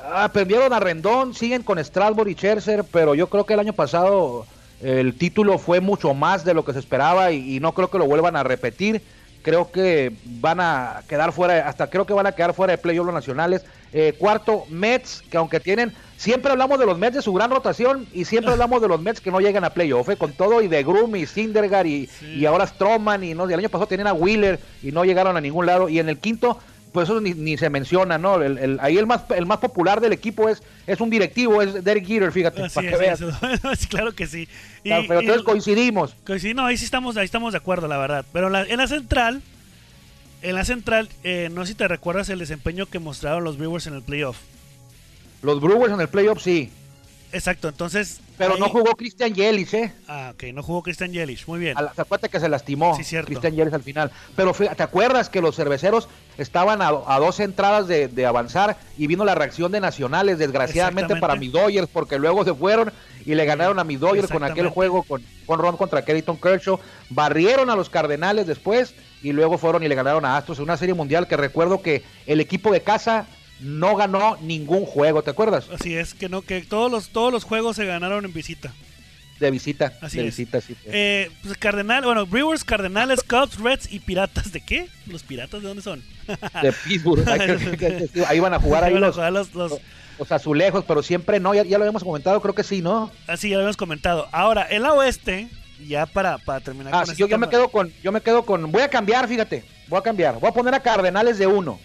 Ah, 0.03 0.31
perdieron 0.33 0.73
a 0.73 0.81
Rendón, 0.81 1.35
siguen 1.35 1.63
con 1.63 1.83
Strasbourg 1.83 2.29
y 2.29 2.35
Scherzer, 2.35 2.85
pero 2.85 3.15
yo 3.15 3.29
creo 3.29 3.47
que 3.47 3.55
el 3.55 3.61
año 3.61 3.75
pasado 3.75 4.45
el 4.83 5.15
título 5.15 5.59
fue 5.59 5.81
mucho 5.81 6.15
más 6.15 6.45
de 6.45 6.55
lo 6.55 6.65
que 6.65 6.73
se 6.73 6.79
esperaba 6.81 7.31
y 7.31 7.61
no 7.61 7.73
creo 7.73 7.91
que 7.91 7.99
lo 7.99 8.07
vuelvan 8.07 8.35
a 8.35 8.43
repetir 8.43 9.03
creo 9.43 9.71
que 9.71 10.13
van 10.25 10.61
a 10.61 11.03
quedar 11.09 11.33
fuera, 11.33 11.69
hasta 11.69 11.89
creo 11.89 12.07
que 12.07 12.13
van 12.13 12.27
a 12.27 12.33
quedar 12.33 12.55
fuera 12.55 12.73
de 12.73 12.79
playoffs 12.79 13.07
los 13.07 13.15
nacionales. 13.15 13.65
Eh, 13.93 14.15
cuarto, 14.17 14.65
Mets, 14.69 15.23
que 15.31 15.37
aunque 15.37 15.59
tienen, 15.59 15.93
siempre 16.17 16.53
hablamos 16.53 16.79
de 16.79 16.87
los 16.87 16.97
Mets 16.97 17.17
de 17.17 17.23
su 17.23 17.33
gran 17.33 17.51
rotación 17.51 18.07
y 18.13 18.25
siempre 18.25 18.53
hablamos 18.53 18.81
de 18.81 18.87
los 18.87 19.01
Mets 19.01 19.21
que 19.21 19.33
no 19.33 19.41
llegan 19.41 19.65
a 19.65 19.71
playoff, 19.71 20.09
eh, 20.09 20.17
con 20.17 20.33
todo 20.33 20.63
y 20.63 20.69
de 20.69 20.85
Groom 20.85 21.17
y 21.17 21.27
Sindergaard 21.27 21.87
y, 21.87 22.09
y 22.23 22.45
ahora 22.45 22.67
Stroman 22.67 23.25
y 23.25 23.35
no, 23.35 23.45
el 23.45 23.59
año 23.59 23.69
pasado 23.69 23.89
tenían 23.89 24.07
a 24.07 24.13
Wheeler 24.13 24.61
y 24.83 24.93
no 24.93 25.05
llegaron 25.05 25.37
a 25.37 25.41
ningún 25.41 25.67
lado 25.67 25.89
y 25.89 25.99
en 25.99 26.09
el 26.09 26.19
quinto 26.19 26.59
pues 26.93 27.09
eso 27.09 27.21
ni, 27.21 27.35
ni 27.35 27.57
se 27.57 27.71
menciona, 27.71 28.19
¿no? 28.19 28.43
El, 28.43 28.59
el, 28.59 28.79
ahí 28.81 28.99
el 28.99 29.07
más 29.07 29.23
el 29.37 29.47
más 29.47 29.59
popular 29.59 30.01
del 30.01 30.13
equipo 30.13 30.49
es 30.49 30.63
es 30.87 31.01
un 31.01 31.11
directivo, 31.11 31.63
es 31.63 31.83
Derek 31.85 32.07
Jeter, 32.07 32.33
fíjate, 32.33 32.63
Así 32.65 32.75
para 32.75 32.89
es, 32.89 32.95
que 32.95 33.01
veas. 33.01 33.21
eso. 33.21 33.89
claro 33.89 34.13
que 34.15 34.27
sí. 34.27 34.49
Y- 34.85 34.89
Claro, 34.89 35.05
pero 35.09 35.21
y- 35.21 35.25
entonces 35.25 35.45
coincidimos. 35.45 36.15
coincidí- 36.27 36.55
no, 36.55 36.67
ahí 36.67 36.77
sí 36.77 36.85
estamos, 36.85 37.17
ahí 37.17 37.25
estamos 37.25 37.53
de 37.53 37.59
acuerdo, 37.59 37.87
la 37.89 37.99
verdad. 37.99 38.25
Pero 38.33 38.49
en 38.49 38.53
la, 38.55 38.63
en 38.65 38.77
la 38.79 38.87
central, 38.89 39.43
en 40.43 40.55
la 40.55 40.65
central, 40.65 41.09
eh, 41.23 41.49
no 41.53 41.65
sé 41.67 41.73
si 41.73 41.75
te 41.79 41.87
recuerdas 41.89 42.29
el 42.31 42.39
desempeño 42.39 42.87
que 42.87 42.99
mostraron 42.99 43.45
los 43.45 43.59
Brewers 43.59 43.87
en 43.87 43.95
el 43.95 44.03
playoff. 44.03 44.37
Los 45.43 45.61
Brewers 45.61 45.93
en 45.93 46.01
el 46.01 46.09
playoff 46.09 46.43
sí, 46.43 46.71
Exacto, 47.33 47.69
entonces. 47.69 48.21
pero 48.37 48.55
ahí- 48.55 48.61
no 48.61 48.69
jugó 48.69 48.97
Christian 48.97 49.33
Yelich, 49.33 49.73
¿eh? 49.75 49.93
Ah, 50.09 50.33
ok, 50.35 50.45
no 50.53 50.65
jugó 50.65 50.83
Christian 50.83 51.13
Yelich. 51.13 51.47
Muy 51.47 51.61
bien. 51.61 51.79
A 51.79 51.83
la- 51.83 51.95
¿Se 51.95 52.01
acuerda 52.03 52.29
que 52.29 52.41
se 52.41 52.49
lastimó 52.49 52.97
Sí, 52.97 53.05
cierto. 53.05 53.29
Christian 53.29 53.55
Yelich 53.55 53.73
al 53.73 53.83
final? 53.85 54.11
Pero 54.35 54.53
¿te 54.53 54.83
acuerdas 54.83 55.29
que 55.29 55.41
los 55.41 55.55
cerveceros 55.55 56.09
estaban 56.41 56.81
a, 56.81 56.89
a 56.89 57.19
dos 57.19 57.39
entradas 57.39 57.87
de, 57.87 58.09
de 58.09 58.25
avanzar 58.25 58.79
y 58.97 59.07
vino 59.07 59.25
la 59.25 59.35
reacción 59.35 59.71
de 59.73 59.81
Nacionales, 59.81 60.39
desgraciadamente 60.39 61.17
para 61.17 61.37
mis 61.37 61.53
Dodgers, 61.53 61.89
porque 61.93 62.19
luego 62.19 62.45
se 62.45 62.55
fueron 62.55 62.93
y 63.27 63.35
le 63.35 63.45
ganaron 63.45 63.79
a 63.79 63.85
mis 63.85 64.01
Dodgers 64.01 64.31
con 64.31 64.43
aquel 64.43 64.69
juego 64.69 65.03
con, 65.03 65.23
con 65.45 65.61
Ron 65.61 65.77
contra 65.77 66.03
Kerriton 66.03 66.39
Kershaw, 66.39 66.81
barrieron 67.11 67.69
a 67.69 67.77
los 67.77 67.91
Cardenales 67.91 68.47
después 68.47 68.95
y 69.23 69.33
luego 69.33 69.59
fueron 69.59 69.83
y 69.83 69.89
le 69.89 69.95
ganaron 69.95 70.25
a 70.25 70.39
Astros 70.39 70.59
en 70.59 70.65
una 70.65 70.79
serie 70.79 70.95
mundial 70.95 71.29
que 71.29 71.37
recuerdo 71.37 71.83
que 71.83 72.03
el 72.27 72.41
equipo 72.41 72.73
de 72.73 72.81
casa 72.81 73.27
no 73.61 73.95
ganó 73.95 74.39
ningún 74.41 74.87
juego, 74.87 75.23
¿te 75.23 75.31
acuerdas? 75.31 75.69
Así 75.71 75.95
es, 75.95 76.15
que 76.15 76.31
no, 76.31 76.41
que 76.41 76.63
todos 76.63 76.91
los, 76.91 77.11
todos 77.11 77.31
los 77.31 77.45
juegos 77.45 77.77
se 77.77 77.85
ganaron 77.85 78.25
en 78.25 78.33
visita. 78.33 78.73
De 79.41 79.51
visita, 79.51 79.93
Así 80.03 80.19
de 80.19 80.29
es. 80.29 80.37
visita, 80.37 80.61
sí. 80.61 80.77
Eh, 80.85 81.31
pues 81.43 81.57
Cardenal, 81.57 82.05
bueno, 82.05 82.27
Brewers, 82.27 82.63
Cardenales, 82.63 83.23
Cubs, 83.23 83.59
Reds 83.59 83.91
y 83.91 83.99
Piratas. 84.01 84.53
¿De 84.53 84.61
qué? 84.61 84.89
¿Los 85.07 85.23
Piratas 85.23 85.63
de 85.63 85.69
dónde 85.69 85.83
son? 85.83 86.03
de 86.63 86.73
Pittsburgh. 86.73 87.27
Ahí 88.29 88.39
van 88.39 88.55
a 88.55 88.61
jugar 88.61 88.85
ahí 88.85 88.91
Iban 88.93 89.05
a 89.05 89.07
los, 89.07 89.15
jugar 89.17 89.33
los- 89.33 89.55
los- 89.55 89.81
los 90.19 90.31
azulejos, 90.33 90.85
pero 90.87 91.03
siempre 91.03 91.41
no, 91.41 91.55
ya, 91.55 91.63
ya 91.65 91.79
lo 91.79 91.85
habíamos 91.85 92.05
comentado, 92.05 92.43
creo 92.43 92.55
que 92.55 92.63
sí, 92.63 92.83
¿no? 92.83 93.11
Así 93.27 93.49
ya 93.49 93.55
lo 93.55 93.61
habíamos 93.63 93.79
comentado. 93.79 94.29
Ahora, 94.33 94.67
en 94.69 94.83
la 94.83 94.93
oeste, 94.93 95.49
ya 95.89 96.05
para, 96.05 96.37
para 96.37 96.61
terminar 96.61 96.93
Ah, 96.95 96.99
con 96.99 97.07
sí, 97.07 97.13
este 97.13 97.21
yo, 97.23 97.27
yo 97.29 97.39
me 97.39 97.49
quedo 97.49 97.69
con, 97.71 97.91
yo 98.03 98.13
me 98.13 98.21
quedo 98.21 98.45
con, 98.45 98.71
voy 98.71 98.83
a 98.83 98.91
cambiar, 98.91 99.27
fíjate, 99.27 99.65
voy 99.89 99.99
a 99.99 100.03
cambiar, 100.03 100.39
voy 100.39 100.51
a 100.51 100.53
poner 100.53 100.75
a 100.75 100.81
Cardenales 100.81 101.39
de 101.39 101.47
uno, 101.47 101.81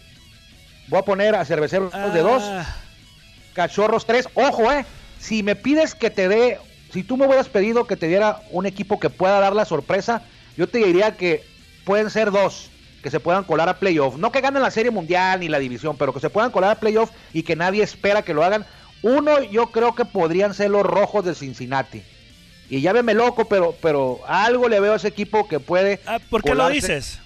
voy 0.89 0.99
a 0.99 1.03
poner 1.03 1.33
a 1.33 1.45
Cerveceros 1.45 1.93
de 1.93 2.19
dos, 2.19 2.43
Ah, 2.45 2.75
Cachorros 3.53 4.05
tres, 4.05 4.27
ojo, 4.33 4.69
eh, 4.69 4.85
si 5.17 5.41
me 5.41 5.55
pides 5.55 5.95
que 5.95 6.09
te 6.09 6.27
dé, 6.27 6.59
si 6.95 7.03
tú 7.03 7.17
me 7.17 7.25
hubieras 7.25 7.49
pedido 7.49 7.85
que 7.87 7.97
te 7.97 8.07
diera 8.07 8.39
un 8.51 8.65
equipo 8.65 9.01
que 9.01 9.09
pueda 9.09 9.41
dar 9.41 9.53
la 9.53 9.65
sorpresa, 9.65 10.21
yo 10.55 10.69
te 10.69 10.77
diría 10.77 11.17
que 11.17 11.43
pueden 11.83 12.09
ser 12.09 12.31
dos 12.31 12.71
que 13.03 13.11
se 13.11 13.19
puedan 13.19 13.43
colar 13.43 13.67
a 13.67 13.79
playoff, 13.79 14.15
no 14.15 14.31
que 14.31 14.39
ganen 14.39 14.61
la 14.61 14.71
serie 14.71 14.91
mundial 14.91 15.41
ni 15.41 15.49
la 15.49 15.59
división, 15.59 15.97
pero 15.97 16.13
que 16.13 16.21
se 16.21 16.29
puedan 16.29 16.51
colar 16.51 16.71
a 16.71 16.79
playoff 16.79 17.11
y 17.33 17.43
que 17.43 17.57
nadie 17.57 17.83
espera 17.83 18.21
que 18.21 18.33
lo 18.33 18.45
hagan. 18.45 18.65
Uno, 19.01 19.43
yo 19.43 19.71
creo 19.71 19.93
que 19.93 20.05
podrían 20.05 20.53
ser 20.53 20.69
los 20.69 20.83
rojos 20.83 21.25
de 21.25 21.35
Cincinnati. 21.35 22.01
Y 22.69 22.79
ya 22.79 22.93
veme 22.93 23.13
loco, 23.13 23.43
pero, 23.43 23.75
pero 23.81 24.21
algo 24.25 24.69
le 24.69 24.79
veo 24.79 24.93
a 24.93 24.95
ese 24.95 25.09
equipo 25.09 25.49
que 25.49 25.59
puede. 25.59 25.99
ah, 26.07 26.19
¿Por 26.29 26.43
qué 26.43 26.55
lo 26.55 26.69
dices? 26.69 27.19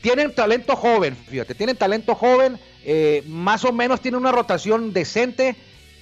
Tienen 0.00 0.34
talento 0.34 0.74
joven, 0.74 1.14
fíjate, 1.14 1.54
tienen 1.54 1.76
talento 1.76 2.14
joven, 2.14 2.58
eh, 2.82 3.22
más 3.26 3.62
o 3.66 3.72
menos 3.72 4.00
tienen 4.00 4.20
una 4.20 4.32
rotación 4.32 4.94
decente 4.94 5.54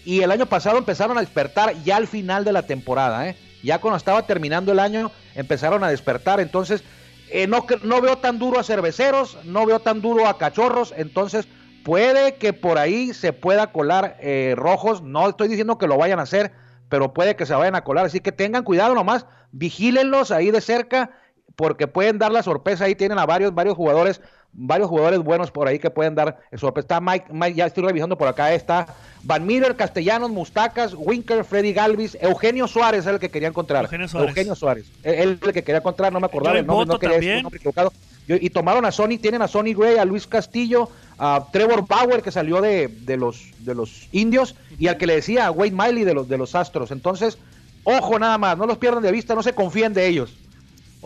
y 0.04 0.22
el 0.22 0.30
año 0.30 0.46
pasado 0.46 0.78
empezaron 0.78 1.16
a 1.16 1.20
despertar 1.20 1.74
ya 1.82 1.96
al 1.96 2.06
final 2.06 2.44
de 2.44 2.52
la 2.52 2.62
temporada, 2.62 3.28
¿eh? 3.28 3.36
ya 3.62 3.80
cuando 3.80 3.96
estaba 3.96 4.26
terminando 4.26 4.72
el 4.72 4.78
año 4.78 5.10
empezaron 5.34 5.82
a 5.84 5.88
despertar, 5.88 6.40
entonces 6.40 6.84
eh, 7.30 7.46
no, 7.46 7.66
no 7.82 8.00
veo 8.00 8.18
tan 8.18 8.38
duro 8.38 8.60
a 8.60 8.64
cerveceros, 8.64 9.38
no 9.44 9.66
veo 9.66 9.80
tan 9.80 10.00
duro 10.00 10.28
a 10.28 10.38
cachorros, 10.38 10.94
entonces 10.96 11.48
puede 11.84 12.36
que 12.36 12.52
por 12.52 12.78
ahí 12.78 13.14
se 13.14 13.32
pueda 13.32 13.72
colar 13.72 14.16
eh, 14.20 14.54
rojos, 14.56 15.02
no 15.02 15.28
estoy 15.28 15.48
diciendo 15.48 15.78
que 15.78 15.86
lo 15.86 15.96
vayan 15.96 16.18
a 16.18 16.22
hacer, 16.22 16.52
pero 16.88 17.14
puede 17.14 17.36
que 17.36 17.46
se 17.46 17.54
vayan 17.54 17.74
a 17.74 17.84
colar, 17.84 18.06
así 18.06 18.20
que 18.20 18.32
tengan 18.32 18.64
cuidado 18.64 18.94
nomás, 18.94 19.26
vigílenlos 19.52 20.30
ahí 20.30 20.50
de 20.50 20.60
cerca 20.60 21.10
porque 21.56 21.86
pueden 21.86 22.18
dar 22.18 22.32
la 22.32 22.42
sorpresa. 22.42 22.84
Ahí 22.84 22.94
tienen 22.94 23.18
a 23.18 23.26
varios, 23.26 23.54
varios 23.54 23.76
jugadores, 23.76 24.20
varios 24.56 24.88
jugadores 24.88 25.20
buenos 25.20 25.50
por 25.50 25.66
ahí 25.68 25.78
que 25.78 25.90
pueden 25.90 26.14
dar 26.14 26.38
sorpresa. 26.56 26.84
Está 26.84 27.00
Mike, 27.00 27.26
Mike, 27.30 27.54
ya 27.54 27.66
estoy 27.66 27.84
revisando 27.84 28.16
por 28.16 28.28
acá, 28.28 28.52
está 28.54 28.86
Van 29.22 29.44
Miller, 29.44 29.74
Castellanos, 29.76 30.30
Mustacas, 30.30 30.94
Winker, 30.96 31.44
Freddy 31.44 31.72
Galvis, 31.72 32.16
Eugenio 32.20 32.66
Suárez 32.68 33.00
es 33.00 33.06
el 33.12 33.18
que 33.18 33.30
quería 33.30 33.48
encontrar. 33.48 33.84
Eugenio 33.84 34.08
Suárez. 34.08 34.28
Eugenio 34.30 34.54
Suárez. 34.54 34.86
Él 35.02 35.38
el 35.42 35.52
que 35.52 35.62
quería 35.64 35.78
encontrar, 35.78 36.12
no 36.12 36.20
me 36.20 36.26
acordaba 36.26 36.58
el 36.60 36.66
nombre, 36.66 36.86
no 36.94 36.98
quería 37.00 37.16
decir 37.16 37.42
nombre 37.42 37.58
equivocado. 37.58 37.92
Yo- 38.28 38.36
Y 38.40 38.50
tomaron 38.50 38.84
a 38.86 38.92
Sony, 38.92 39.18
tienen 39.20 39.42
a 39.42 39.48
Sony 39.48 39.74
Gray, 39.76 39.98
a 39.98 40.04
Luis 40.04 40.26
Castillo, 40.26 40.88
a 41.18 41.46
Trevor 41.52 41.86
Bauer 41.86 42.22
que 42.22 42.30
salió 42.30 42.60
de, 42.60 42.88
de 42.88 43.16
los 43.16 43.50
de 43.58 43.74
los 43.74 44.08
indios 44.12 44.54
y 44.78 44.88
al 44.88 44.96
que 44.98 45.06
le 45.06 45.14
decía 45.16 45.46
a 45.46 45.50
Wade 45.50 45.70
Miley 45.72 46.04
de 46.04 46.14
los 46.14 46.28
de 46.28 46.38
los 46.38 46.54
Astros. 46.54 46.90
Entonces, 46.90 47.38
ojo 47.82 48.18
nada 48.18 48.38
más, 48.38 48.56
no 48.56 48.66
los 48.66 48.78
pierdan 48.78 49.02
de 49.02 49.12
vista, 49.12 49.34
no 49.34 49.42
se 49.42 49.52
confíen 49.54 49.92
de 49.94 50.06
ellos. 50.06 50.34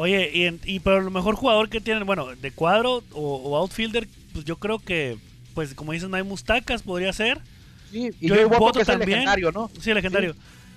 Oye, 0.01 0.31
y, 0.33 0.45
en- 0.45 0.61
y 0.65 0.81
pero 0.81 0.99
el 0.99 1.11
mejor 1.11 1.35
jugador 1.35 1.69
que 1.69 1.81
tienen, 1.81 2.07
bueno, 2.07 2.29
de 2.37 2.53
cuadro 2.53 3.03
o, 3.13 3.37
o 3.37 3.57
outfielder, 3.57 4.09
pues 4.33 4.45
yo 4.45 4.57
creo 4.59 4.79
que, 4.79 5.19
pues 5.55 5.75
como 5.75 5.93
dices, 5.93 6.09
no 6.09 6.17
hay 6.17 6.23
mustacas, 6.23 6.83
podría 6.83 7.13
ser. 7.13 7.43
Sí, 7.91 8.11
y 8.21 8.31
yo 8.31 8.49
voto 8.49 8.59
Votto 8.61 8.73
que 8.75 8.83
es 8.83 8.89
el 8.91 8.99
también. 9.01 9.21
legendario, 9.21 9.53
¿no? 9.53 9.71
Sí, 9.81 9.93
legendario. 9.95 10.37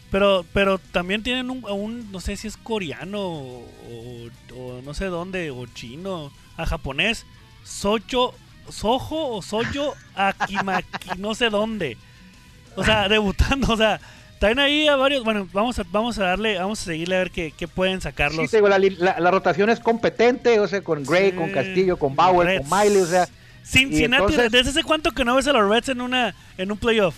Pero, 0.10 0.46
pero 0.54 0.80
también 0.80 1.24
tienen 1.24 1.50
un, 1.52 1.64
un, 1.66 2.12
no 2.12 2.20
sé 2.22 2.36
si 2.38 2.48
es 2.48 2.58
coreano 2.58 3.20
o, 3.22 4.30
o 4.56 4.82
no 4.82 4.94
sé 4.94 5.06
dónde, 5.06 5.52
o 5.52 5.66
chino, 5.68 6.34
a 6.58 6.66
japonés, 6.66 7.28
Socho, 7.64 8.40
Sojo 8.70 9.30
o 9.36 9.42
Soyo 9.42 9.98
Akimaki, 10.16 11.18
no 11.18 11.36
sé 11.36 11.50
dónde. 11.50 11.98
O 12.76 12.84
sea, 12.84 13.10
debutando, 13.10 13.74
o 13.74 13.78
sea, 13.78 14.02
traen 14.42 14.58
ahí 14.58 14.88
a 14.88 14.96
varios, 14.96 15.24
bueno, 15.24 15.48
vamos 15.54 15.78
a, 15.78 15.84
vamos 15.92 16.18
a 16.18 16.24
darle, 16.24 16.58
vamos 16.58 16.82
a 16.82 16.86
seguirle 16.86 17.16
a 17.16 17.20
ver 17.20 17.30
qué, 17.30 17.54
qué 17.56 17.68
pueden 17.68 17.98
Sí, 18.02 18.06
sacarlos. 18.06 18.50
te 18.50 18.58
digo, 18.58 18.68
la, 18.68 18.80
li- 18.80 18.96
la- 18.98 19.20
la 19.20 19.30
rotación 19.30 19.70
es 19.70 19.80
competente, 19.80 20.60
o 20.60 20.68
sea, 20.68 20.82
con 20.84 21.04
Gray, 21.04 21.30
Sí, 21.30 21.38
con 21.38 21.52
Castillo, 21.52 21.96
con 21.98 22.16
Bauer, 22.16 22.48
Reds. 22.48 22.68
con 22.68 22.80
Miley, 22.80 23.02
o 23.04 23.06
sea, 23.06 23.28
Cincinnati, 23.64 24.24
entonces- 24.24 24.52
¿desde 24.52 24.72
hace 24.72 24.84
cuánto 24.84 25.12
que 25.12 25.24
no 25.24 25.36
ves 25.36 25.46
a 25.46 25.54
los 25.54 25.70
Reds 25.70 25.90
en 25.90 26.02
una 26.02 26.34
en 26.58 26.72
un 26.72 26.78
playoff? 26.80 27.14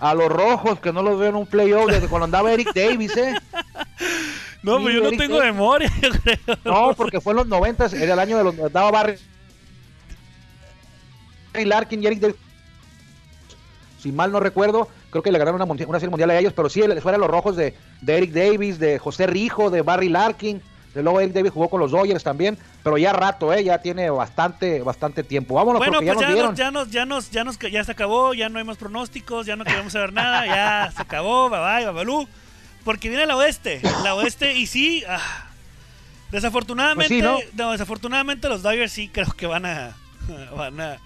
a 0.00 0.14
los 0.14 0.28
rojos 0.28 0.78
que 0.80 0.92
no 0.92 1.00
los 1.02 1.16
veo 1.18 1.28
en 1.30 1.36
un 1.36 1.46
playoff 1.46 1.86
desde 1.90 2.08
cuando 2.08 2.24
andaba 2.24 2.52
Eric 2.52 2.70
Davis, 2.74 3.16
¿eh? 3.16 3.32
No, 4.64 4.78
Sí, 4.78 4.82
pues 4.82 4.94
yo 4.96 5.00
no 5.02 5.06
Eric 5.06 5.20
tengo 5.20 5.38
Davis. 5.38 5.52
memoria, 5.54 5.92
yo 6.02 6.10
creo. 6.10 6.58
No, 6.64 6.92
porque 6.96 7.20
fue 7.20 7.32
en 7.34 7.36
los 7.36 7.46
noventas, 7.46 7.92
era 7.94 8.14
el 8.14 8.18
año 8.18 8.36
de 8.36 8.42
los 8.44 8.72
daba 8.72 8.90
Barry 8.90 9.16
Larkin 11.54 12.02
y 12.02 12.06
Eric 12.08 12.18
Davis. 12.20 12.36
Si 14.06 14.12
mal 14.12 14.30
no 14.30 14.38
recuerdo, 14.38 14.86
creo 15.10 15.20
que 15.20 15.32
le 15.32 15.38
ganaron 15.40 15.60
una, 15.60 15.84
una 15.84 15.98
serie 15.98 16.10
mundial 16.10 16.30
a 16.30 16.38
ellos, 16.38 16.52
pero 16.52 16.68
sí, 16.68 16.80
fueron 17.02 17.20
los 17.20 17.28
rojos 17.28 17.56
de, 17.56 17.74
de 18.02 18.16
Eric 18.16 18.30
Davis, 18.30 18.78
de 18.78 19.00
José 19.00 19.26
Rijo, 19.26 19.68
de 19.68 19.82
Barry 19.82 20.08
Larkin. 20.08 20.62
De 20.94 21.02
luego 21.02 21.20
Eric 21.20 21.34
Davis 21.34 21.50
jugó 21.50 21.68
con 21.68 21.80
los 21.80 21.90
Dodgers 21.90 22.22
también, 22.22 22.56
pero 22.84 22.98
ya 22.98 23.12
rato, 23.12 23.52
¿eh? 23.52 23.64
ya 23.64 23.78
tiene 23.78 24.08
bastante, 24.10 24.80
bastante 24.82 25.24
tiempo. 25.24 25.56
Vámonos, 25.56 25.80
Bueno, 25.80 25.94
porque 25.94 26.12
pues 26.12 26.20
ya 26.20 26.34
nos, 26.36 26.56
ya 26.56 26.70
nos, 26.70 26.90
ya 26.90 27.04
nos, 27.04 27.30
ya 27.32 27.42
nos, 27.42 27.58
ya 27.58 27.82
se 27.82 27.90
acabó, 27.90 28.32
ya 28.32 28.48
no 28.48 28.60
hay 28.60 28.64
más 28.64 28.76
pronósticos, 28.76 29.44
ya 29.44 29.56
no 29.56 29.64
queremos 29.64 29.92
saber 29.92 30.12
nada, 30.12 30.46
ya 30.46 30.92
se 30.94 31.02
acabó, 31.02 31.50
bye 31.50 31.58
bye, 31.58 31.86
babalú. 31.86 32.28
Porque 32.84 33.08
viene 33.08 33.26
la 33.26 33.36
oeste, 33.36 33.80
la 34.04 34.14
oeste, 34.14 34.54
y 34.54 34.68
sí, 34.68 35.02
ah, 35.08 35.48
desafortunadamente, 36.30 37.20
Pues 37.20 37.44
sí, 37.44 37.50
no, 37.54 37.72
desafortunadamente 37.72 38.48
los 38.48 38.62
Dodgers 38.62 38.92
sí 38.92 39.08
creo 39.08 39.32
que 39.32 39.48
van 39.48 39.66
a, 39.66 39.96
van 40.56 40.80
a, 40.80 40.98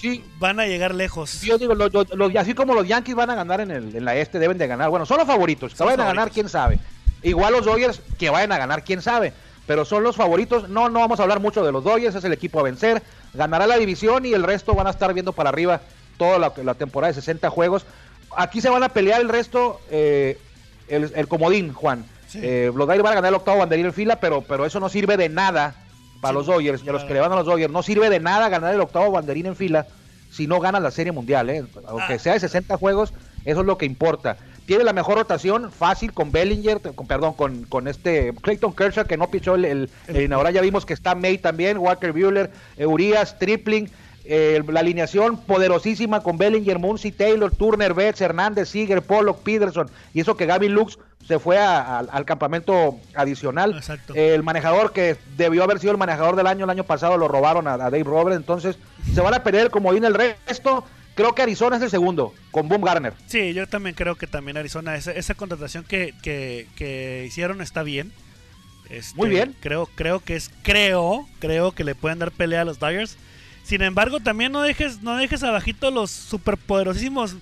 Sí, 0.00 0.24
van 0.38 0.58
a 0.60 0.66
llegar 0.66 0.94
lejos. 0.94 1.42
Yo 1.42 1.58
digo, 1.58 1.74
los- 1.74 1.92
los- 1.92 2.08
los- 2.14 2.34
así 2.36 2.54
como 2.54 2.74
los 2.74 2.86
Yankees 2.88 3.14
van 3.14 3.28
a 3.30 3.34
ganar 3.34 3.60
en, 3.60 3.70
el, 3.70 3.94
en 3.94 4.04
la 4.04 4.16
este, 4.16 4.38
deben 4.38 4.56
de 4.58 4.66
ganar. 4.66 4.88
Bueno, 4.88 5.04
son 5.04 5.18
los 5.18 5.26
favoritos. 5.26 5.72
Que 5.72 5.78
Son 5.78 5.86
vayan 5.86 6.00
a 6.00 6.06
ganar, 6.06 6.30
quién 6.30 6.48
sabe. 6.48 6.78
Igual 7.22 7.52
los 7.52 7.66
Dodgers, 7.66 8.00
que 8.18 8.30
vayan 8.30 8.50
a 8.52 8.58
ganar, 8.58 8.82
quién 8.82 9.02
sabe. 9.02 9.32
Pero 9.66 9.84
son 9.84 10.02
los 10.02 10.16
favoritos. 10.16 10.68
No, 10.70 10.88
no 10.88 11.00
vamos 11.00 11.20
a 11.20 11.22
hablar 11.24 11.38
mucho 11.40 11.62
de 11.64 11.70
los 11.70 11.84
Dodgers, 11.84 12.14
es 12.14 12.24
el 12.24 12.32
equipo 12.32 12.60
a 12.60 12.62
vencer. 12.62 13.02
Ganará 13.34 13.66
la 13.66 13.76
división 13.76 14.24
y 14.24 14.32
el 14.32 14.42
resto 14.42 14.74
van 14.74 14.86
a 14.86 14.90
estar 14.90 15.12
viendo 15.12 15.32
para 15.34 15.50
arriba 15.50 15.82
toda 16.16 16.38
la, 16.38 16.52
la 16.64 16.74
temporada 16.74 17.12
de 17.12 17.20
60 17.20 17.50
juegos. 17.50 17.84
Aquí 18.36 18.60
se 18.62 18.70
van 18.70 18.82
a 18.82 18.88
pelear 18.88 19.20
el 19.20 19.28
resto, 19.28 19.80
eh, 19.90 20.38
el, 20.88 21.12
el 21.14 21.28
comodín, 21.28 21.72
Juan. 21.74 22.04
Sí. 22.28 22.38
Eh, 22.42 22.72
los 22.74 22.86
Dodgers 22.86 23.02
van 23.02 23.12
a 23.12 23.16
ganar 23.16 23.28
el 23.28 23.34
octavo 23.34 23.58
banderín 23.58 23.86
en 23.86 23.92
fila, 23.92 24.16
pero, 24.18 24.40
pero 24.40 24.64
eso 24.64 24.80
no 24.80 24.88
sirve 24.88 25.16
de 25.18 25.28
nada 25.28 25.74
para 26.20 26.34
los 26.34 26.46
Dodgers 26.46 26.82
y 26.84 26.88
a 26.88 26.92
los 26.92 27.04
que 27.04 27.14
le 27.14 27.20
van 27.20 27.32
a 27.32 27.36
los 27.36 27.46
Dodgers. 27.46 27.72
No 27.72 27.82
sirve 27.82 28.10
de 28.10 28.20
nada 28.20 28.48
ganar 28.48 28.74
el 28.74 28.80
octavo 28.80 29.10
banderín 29.10 29.46
en 29.46 29.56
fila 29.56 29.86
si 30.30 30.46
no 30.46 30.60
ganas 30.60 30.82
la 30.82 30.90
Serie 30.90 31.12
Mundial, 31.12 31.50
¿eh? 31.50 31.64
aunque 31.86 32.14
ah. 32.14 32.18
sea 32.18 32.34
de 32.34 32.40
60 32.40 32.76
juegos, 32.76 33.12
eso 33.44 33.60
es 33.60 33.66
lo 33.66 33.78
que 33.78 33.86
importa. 33.86 34.36
Tiene 34.64 34.84
la 34.84 34.92
mejor 34.92 35.16
rotación, 35.16 35.72
fácil 35.72 36.12
con 36.12 36.30
Bellinger, 36.30 36.80
con, 36.94 37.06
perdón, 37.08 37.34
con, 37.34 37.64
con 37.64 37.88
este 37.88 38.32
Clayton 38.40 38.72
Kershaw 38.72 39.06
que 39.06 39.16
no 39.16 39.28
pichó 39.28 39.56
el, 39.56 39.90
el, 40.06 40.32
ahora 40.32 40.52
ya 40.52 40.60
vimos 40.60 40.86
que 40.86 40.94
está 40.94 41.16
May 41.16 41.38
también, 41.38 41.78
Walker 41.78 42.12
Bueller, 42.12 42.52
Urias, 42.78 43.36
Tripling, 43.40 43.90
eh, 44.24 44.62
la 44.68 44.80
alineación 44.80 45.38
poderosísima 45.38 46.22
con 46.22 46.38
Bellinger, 46.38 46.78
Muncy, 46.78 47.10
Taylor, 47.10 47.50
Turner, 47.50 47.94
Betts, 47.94 48.20
Hernández, 48.20 48.68
Seager, 48.68 49.02
Pollock, 49.02 49.40
Peterson, 49.40 49.90
y 50.14 50.20
eso 50.20 50.36
que 50.36 50.46
Gaby 50.46 50.68
Lux 50.68 50.98
se 51.26 51.38
fue 51.38 51.58
al 51.58 52.24
campamento 52.24 52.98
adicional. 53.14 53.80
el 54.14 54.42
manejador 54.42 54.92
que 54.92 55.16
debió 55.36 55.62
haber 55.62 55.78
sido 55.78 55.92
el 55.92 55.98
manejador 55.98 56.36
del 56.36 56.46
año, 56.46 56.64
el 56.64 56.70
año 56.70 56.84
pasado 56.84 57.16
lo 57.16 57.28
robaron 57.28 57.68
a, 57.68 57.76
Dave 57.76 58.02
Roberts, 58.02 58.36
entonces 58.36 58.78
se 59.14 59.20
van 59.20 59.34
a 59.34 59.42
perder 59.42 59.70
como 59.70 59.92
viene 59.92 60.08
el 60.08 60.14
resto. 60.14 60.84
Creo 61.14 61.34
que 61.34 61.42
Arizona 61.42 61.76
es 61.76 61.82
el 61.82 61.90
segundo, 61.90 62.32
con 62.50 62.68
Boom 62.68 62.82
Garner. 62.82 63.12
Sí, 63.26 63.52
yo 63.52 63.66
también 63.68 63.94
creo 63.94 64.16
que 64.16 64.26
también 64.26 64.56
Arizona, 64.56 64.96
esa, 64.96 65.12
esa 65.12 65.34
contratación 65.34 65.84
que, 65.84 66.14
que, 66.22 67.24
hicieron 67.26 67.60
está 67.60 67.82
bien. 67.82 68.12
Este, 68.88 69.16
Muy 69.16 69.28
bien. 69.28 69.54
Creo, 69.60 69.86
creo 69.94 70.20
que 70.20 70.34
es, 70.34 70.50
creo, 70.62 71.28
creo 71.38 71.72
que 71.72 71.84
le 71.84 71.94
pueden 71.94 72.18
dar 72.18 72.32
pelea 72.32 72.62
a 72.62 72.64
los 72.64 72.80
Dyers. 72.80 73.16
Sin 73.62 73.82
embargo, 73.82 74.18
también 74.20 74.50
no 74.50 74.62
dejes, 74.62 75.02
no 75.02 75.16
dejes 75.16 75.42
abajito 75.42 75.90
los 75.90 76.10
superpoderosísimos 76.10 77.36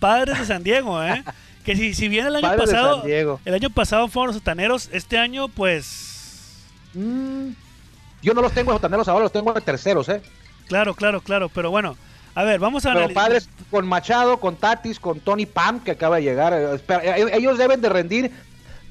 padres 0.00 0.38
de 0.40 0.46
San 0.46 0.62
Diego, 0.62 1.02
¿eh? 1.02 1.22
Que 1.66 1.74
si, 1.74 1.94
si 1.94 2.06
bien 2.06 2.28
el 2.28 2.36
año 2.36 2.56
pasado. 2.56 3.02
El 3.04 3.54
año 3.54 3.70
pasado 3.70 4.06
fueron 4.06 4.28
los 4.28 4.36
sotaneros, 4.36 4.88
este 4.92 5.18
año, 5.18 5.48
pues. 5.48 6.62
Mm, 6.94 7.48
yo 8.22 8.34
no 8.34 8.40
los 8.40 8.52
tengo 8.52 8.70
en 8.70 8.76
sotaneros 8.76 9.08
ahora, 9.08 9.24
los 9.24 9.32
tengo 9.32 9.54
en 9.54 9.60
terceros, 9.64 10.08
¿eh? 10.08 10.22
Claro, 10.68 10.94
claro, 10.94 11.20
claro. 11.20 11.48
Pero 11.48 11.72
bueno, 11.72 11.96
a 12.36 12.44
ver, 12.44 12.60
vamos 12.60 12.86
a 12.86 12.94
Pero 12.94 13.12
padres 13.12 13.48
con 13.68 13.84
Machado, 13.84 14.38
con 14.38 14.54
Tatis, 14.54 15.00
con 15.00 15.18
Tony 15.18 15.44
Pam, 15.44 15.80
que 15.80 15.90
acaba 15.90 16.16
de 16.16 16.22
llegar. 16.22 16.52
Eh, 16.52 16.78
eh, 16.88 17.30
ellos 17.32 17.58
deben 17.58 17.80
de 17.80 17.88
rendir. 17.88 18.30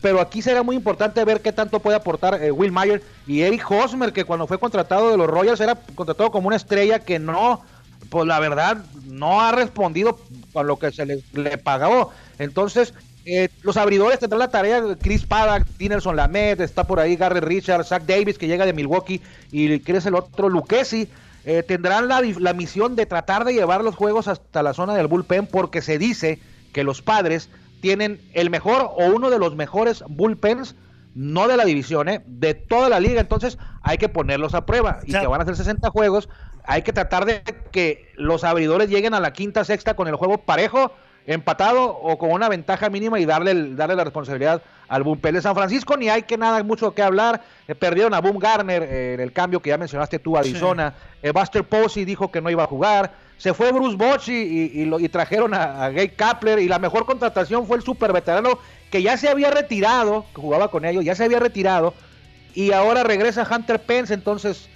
Pero 0.02 0.20
aquí 0.20 0.42
será 0.42 0.62
muy 0.62 0.76
importante 0.76 1.24
ver 1.24 1.42
qué 1.42 1.54
tanto 1.54 1.80
puede 1.80 1.96
aportar 1.96 2.44
eh, 2.44 2.52
Will 2.52 2.74
Mayer 2.74 3.02
y 3.26 3.42
Eric 3.42 3.72
Hosmer, 3.72 4.12
que 4.12 4.26
cuando 4.26 4.48
fue 4.48 4.60
contratado 4.60 5.10
de 5.10 5.18
los 5.18 5.28
Royals 5.28 5.62
era 5.62 5.76
contratado 5.96 6.30
como 6.30 6.48
una 6.48 6.58
estrella 6.58 7.00
que 7.00 7.20
no, 7.20 7.64
pues 8.10 8.26
la 8.28 8.40
verdad, 8.40 8.84
no 9.06 9.42
ha 9.42 9.52
respondido 9.52 10.20
a 10.54 10.64
lo 10.64 10.78
que 10.78 10.92
se 10.92 11.06
le, 11.06 11.24
le 11.34 11.58
pagó. 11.58 12.12
Entonces, 12.40 12.94
eh, 13.28 13.50
los 13.64 13.76
abridores 13.76 14.20
tendrán 14.20 14.40
la 14.40 14.50
tarea, 14.50 14.84
Chris 15.02 15.26
Paddock, 15.26 15.68
Dinelson 15.80 16.16
Lamed, 16.16 16.62
está 16.62 16.84
por 16.84 17.00
ahí 17.00 17.16
Gary 17.16 17.40
Richards, 17.40 17.88
Zach 17.88 18.04
Davis 18.04 18.38
que 18.38 18.48
llega 18.48 18.68
de 18.68 18.74
Milwaukee 18.74 19.20
y 19.52 19.80
¿quién 19.80 19.98
es 19.98 20.06
el 20.06 20.16
otro? 20.16 20.48
Lucchesi. 20.48 21.10
Eh, 21.48 21.62
tendrán 21.62 22.08
la, 22.08 22.22
la, 22.22 22.54
misión 22.54 22.96
de 22.96 23.06
tratar 23.06 23.46
de 23.46 23.54
llevar 23.54 23.84
los 23.84 23.96
juegos 23.96 24.28
hasta 24.28 24.64
la 24.64 24.74
zona 24.74 24.96
del 24.96 25.06
bullpen 25.06 25.46
porque 25.46 25.84
se 25.84 26.00
dice 26.00 26.40
que 26.74 26.84
los 26.84 27.04
padres 27.04 27.50
tienen 27.82 28.20
el 28.34 28.50
mejor 28.50 28.82
o 28.82 29.06
uno 29.14 29.30
de 29.30 29.38
los 29.38 29.56
mejores 29.56 30.04
bullpens, 30.08 30.76
no 31.16 31.48
de 31.48 31.58
la 31.58 31.66
división, 31.66 32.10
¿eh? 32.10 32.22
de 32.28 32.54
toda 32.54 32.90
la 32.90 33.00
liga. 33.00 33.20
Entonces 33.20 33.58
hay 33.82 33.98
que 33.98 34.10
ponerlos 34.10 34.54
a 34.54 34.66
prueba 34.66 35.00
y 35.06 35.14
que 35.14 35.26
van 35.26 35.42
a 35.42 35.44
hacer 35.44 35.56
60 35.56 35.90
juegos. 35.90 36.30
Hay 36.66 36.84
que 36.84 36.94
tratar 36.94 37.26
de 37.26 37.42
que 37.72 38.12
los 38.16 38.44
abridores 38.44 38.90
lleguen 38.90 39.14
a 39.14 39.20
la 39.20 39.34
quinta, 39.34 39.64
sexta 39.64 39.96
con 39.96 40.08
el 40.08 40.16
juego 40.16 40.40
parejo 40.40 40.92
empatado 41.28 41.88
o 41.88 42.18
con 42.18 42.32
una 42.32 42.50
ventaja 42.50 42.90
mínima 42.90 43.20
y 43.20 43.26
darle, 43.26 43.76
darle 43.76 43.96
la 43.96 44.04
responsabilidad 44.04 44.62
al 44.88 45.04
Boom 45.04 45.20
de 45.22 45.42
San 45.42 45.56
Francisco. 45.56 45.98
Ni 45.98 46.10
hay 46.10 46.24
que 46.24 46.38
nada 46.38 46.62
mucho 46.64 46.94
que 46.94 47.02
hablar. 47.02 47.42
Eh, 47.68 47.76
perdieron 47.76 48.14
a 48.14 48.22
Boom 48.22 48.38
Garner 48.38 48.84
eh, 48.84 49.14
en 49.16 49.20
el 49.20 49.32
cambio 49.32 49.62
que 49.62 49.70
ya 49.70 49.78
mencionaste 49.78 50.20
tú, 50.20 50.38
Arizona. 50.38 50.94
Sí. 50.96 51.28
Eh, 51.28 51.32
Buster 51.32 51.64
Posey 51.64 52.06
dijo 52.06 52.32
que 52.32 52.42
no 52.42 52.50
iba 52.50 52.64
a 52.64 52.68
jugar. 52.68 53.12
Se 53.38 53.54
fue 53.54 53.72
Bruce 53.72 53.98
Bochy 53.98 54.34
y, 54.34 54.84
y, 54.84 55.10
trajeron 55.10 55.54
a, 55.54 55.90
Gay 55.90 56.10
Kapler. 56.10 56.60
Y 56.60 56.68
la 56.68 56.80
mejor 56.80 57.06
contratación 57.06 57.68
fue 57.68 57.78
el 57.78 57.84
super 57.84 58.14
veterano 58.14 58.60
que 58.90 59.02
ya 59.02 59.18
se 59.18 59.28
había 59.28 59.52
retirado, 59.52 60.26
que 60.34 60.42
jugaba 60.42 60.72
con 60.72 60.86
ellos, 60.86 61.04
ya 61.04 61.16
se 61.16 61.26
había 61.26 61.40
retirado. 61.40 61.94
Y 62.54 62.72
ahora 62.72 63.04
regresa 63.04 63.48
Hunter 63.50 63.82
Pence. 63.82 64.14
Entonces, 64.14 64.70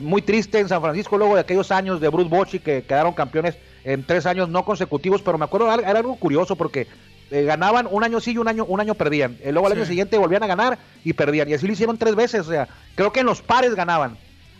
muy 0.00 0.22
triste 0.22 0.58
en 0.60 0.68
San 0.68 0.80
Francisco 0.80 1.18
luego 1.18 1.34
de 1.34 1.40
aquellos 1.40 1.70
años 1.70 2.00
de 2.00 2.08
Bruce 2.08 2.30
Bochy 2.30 2.60
que 2.60 2.82
quedaron 2.82 3.12
campeones 3.12 3.56
en 3.84 4.04
tres 4.04 4.26
años 4.26 4.48
no 4.48 4.64
consecutivos, 4.64 5.22
pero 5.22 5.38
me 5.38 5.44
acuerdo, 5.44 5.72
era 5.72 5.98
algo 5.98 6.16
curioso 6.16 6.56
porque 6.56 6.88
eh, 7.30 7.42
ganaban 7.42 7.88
un 7.90 8.04
año 8.04 8.20
sí 8.20 8.32
y 8.32 8.38
un 8.38 8.46
año, 8.46 8.64
un 8.64 8.80
año 8.80 8.94
perdían. 8.94 9.36
Eh, 9.42 9.50
luego 9.50 9.66
al 9.66 9.72
año 9.72 9.84
siguiente 9.84 10.18
volvían 10.18 10.42
a 10.42 10.46
ganar 10.46 10.78
y 11.04 11.12
perdían. 11.12 11.48
Y 11.48 11.54
así 11.54 11.66
lo 11.66 11.72
hicieron 11.72 11.98
tres 11.98 12.14
veces. 12.14 12.40
O 12.46 12.50
sea, 12.50 12.68
creo 12.94 13.12
que 13.12 13.20
en 13.20 13.26
los 13.26 13.42
pares 13.42 13.74
ganaban. 13.74 14.16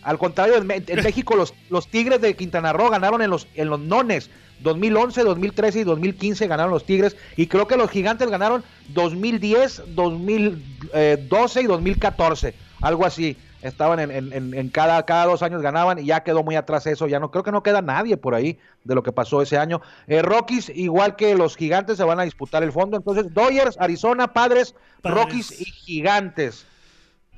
Al 0.07 0.19
contrario, 0.19 0.57
en, 0.57 0.66
México 1.03 1.35
los, 1.35 1.53
los 1.69 1.88
Tigres 1.88 2.21
de 2.21 2.37
Quintana 2.37 2.73
Roo 2.73 2.88
ganaron 2.90 3.23
en 3.23 3.31
los, 3.31 3.49
en 3.57 3.69
los 3.69 3.81
nones. 3.81 4.31
2011, 4.61 5.25
2013 5.25 5.81
y 5.81 5.85
2015 5.85 6.47
ganaron 6.47 6.71
los 6.71 6.87
Tigres. 6.87 7.16
Y 7.37 7.49
creo 7.49 7.66
que 7.66 7.77
los 7.77 7.90
Gigantes 7.90 8.31
ganaron 8.31 8.62
2010, 8.90 9.83
2012 9.97 11.61
y 11.61 11.64
2014. 11.64 12.55
Algo 12.81 13.05
así 13.05 13.37
estaban 13.62 13.99
en, 13.99 14.69
cada, 14.71 15.05
cada 15.05 15.25
dos 15.25 15.42
años 15.42 15.61
ganaban 15.61 15.99
y 15.99 16.07
ya 16.07 16.23
quedó 16.23 16.45
muy 16.45 16.55
atrás 16.55 16.87
eso, 16.87 17.09
ya 17.09 17.19
no 17.19 17.33
creo 17.33 17.42
que 17.42 17.51
no 17.51 17.64
queda 17.64 17.83
nadie 17.83 18.16
por 18.16 18.37
ahí 18.37 18.61
de 18.85 18.95
lo 18.95 19.03
que 19.03 19.11
pasó 19.11 19.42
ese 19.42 19.59
año. 19.59 19.81
Eh, 20.07 20.23
Rockies, 20.23 20.69
igual 20.69 21.16
que 21.16 21.35
los 21.35 21.57
gigantes, 21.57 21.97
se 21.97 22.05
van 22.05 22.21
a 22.21 22.23
disputar 22.23 22.62
el 22.62 22.71
fondo, 22.71 22.97
entonces 22.97 23.35
Dodgers, 23.35 23.77
Arizona, 23.81 24.33
Padres, 24.33 24.77
Rockies 25.03 25.61
y 25.61 25.64
Gigantes. 25.64 26.64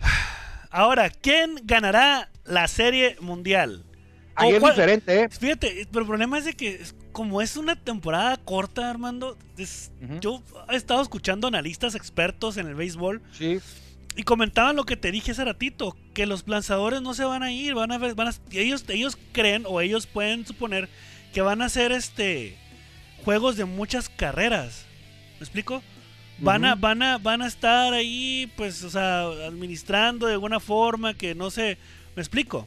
Ahora, 0.71 1.11
¿quién 1.11 1.57
ganará 1.65 2.31
la 2.45 2.69
serie 2.69 3.17
mundial? 3.21 3.85
Ahí 4.35 4.53
es 4.53 4.63
diferente, 4.63 5.23
¿eh? 5.23 5.29
Fíjate, 5.29 5.87
pero 5.91 6.01
el 6.01 6.07
problema 6.07 6.39
es 6.39 6.45
de 6.45 6.55
que 6.55 6.81
como 7.13 7.43
es 7.43 7.57
una 7.57 7.75
temporada 7.75 8.37
corta, 8.37 8.89
Armando, 8.89 9.37
yo 10.21 10.43
he 10.71 10.77
estado 10.77 11.03
escuchando 11.03 11.49
analistas 11.49 11.95
expertos 11.97 12.57
en 12.57 12.69
el 12.69 12.75
béisbol. 12.75 13.21
Sí 13.33 13.61
y 14.19 14.25
comentaban 14.25 14.75
lo 14.75 14.83
que 14.83 14.97
te 14.97 15.13
dije 15.13 15.31
hace 15.31 15.45
ratito, 15.45 15.97
que 16.13 16.27
los 16.27 16.49
lanzadores 16.49 17.01
no 17.01 17.15
se 17.15 17.25
van 17.25 17.45
a 17.45 17.53
ir, 17.53 17.75
van 17.75 17.93
a 17.93 17.99
ver, 17.99 18.17
van 18.17 18.27
a, 18.27 18.35
ellos, 18.51 18.85
ellos 18.89 19.17
creen 19.31 19.63
o 19.65 19.81
ellos 19.81 20.09
pueden 20.09 20.45
suponer 20.45 20.89
que 21.33 21.41
van 21.41 21.63
a 21.63 21.67
hacer 21.67 21.93
este 21.93 22.57
juegos 23.25 23.57
de 23.57 23.65
muchas 23.65 24.09
carreras. 24.09 24.87
¿Me 25.39 25.45
explico? 25.45 25.85
Van 26.41 26.65
a, 26.65 26.75
van 26.75 27.03
a, 27.03 27.19
van 27.19 27.43
a 27.43 27.47
estar 27.47 27.93
ahí, 27.93 28.51
pues, 28.57 28.85
o 28.85 28.91
sea, 28.91 29.23
administrando 29.23 30.27
de 30.27 30.35
alguna 30.35 30.61
forma 30.61 31.15
que 31.15 31.35
no 31.35 31.51
sé. 31.51 31.79
¿Me 32.15 32.23
explico? 32.23 32.67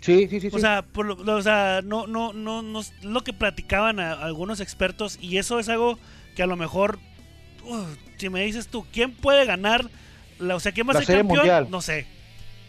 Sí, 0.00 0.28
sí, 0.28 0.40
sí. 0.40 0.48
O 0.52 0.58
sea, 0.58 0.82
por 0.82 1.06
lo, 1.06 1.36
o 1.36 1.42
sea, 1.42 1.80
no, 1.84 2.06
no, 2.06 2.32
no, 2.32 2.62
no, 2.62 2.80
lo 3.02 3.22
que 3.22 3.32
platicaban 3.32 4.00
algunos 4.00 4.60
expertos 4.60 5.18
y 5.20 5.36
eso 5.36 5.58
es 5.58 5.68
algo 5.68 5.98
que 6.34 6.42
a 6.42 6.46
lo 6.46 6.56
mejor, 6.56 6.98
uh, 7.64 7.84
si 8.16 8.30
me 8.30 8.44
dices 8.44 8.68
tú, 8.68 8.86
¿quién 8.92 9.12
puede 9.12 9.44
ganar 9.44 9.90
la, 10.38 10.56
o 10.56 10.60
sea, 10.60 10.72
¿quién 10.72 10.88
va 10.88 10.92
a 10.92 11.02
ser 11.02 11.18
campeón? 11.18 11.38
Mundial. 11.38 11.66
No 11.70 11.82
sé. 11.82 12.06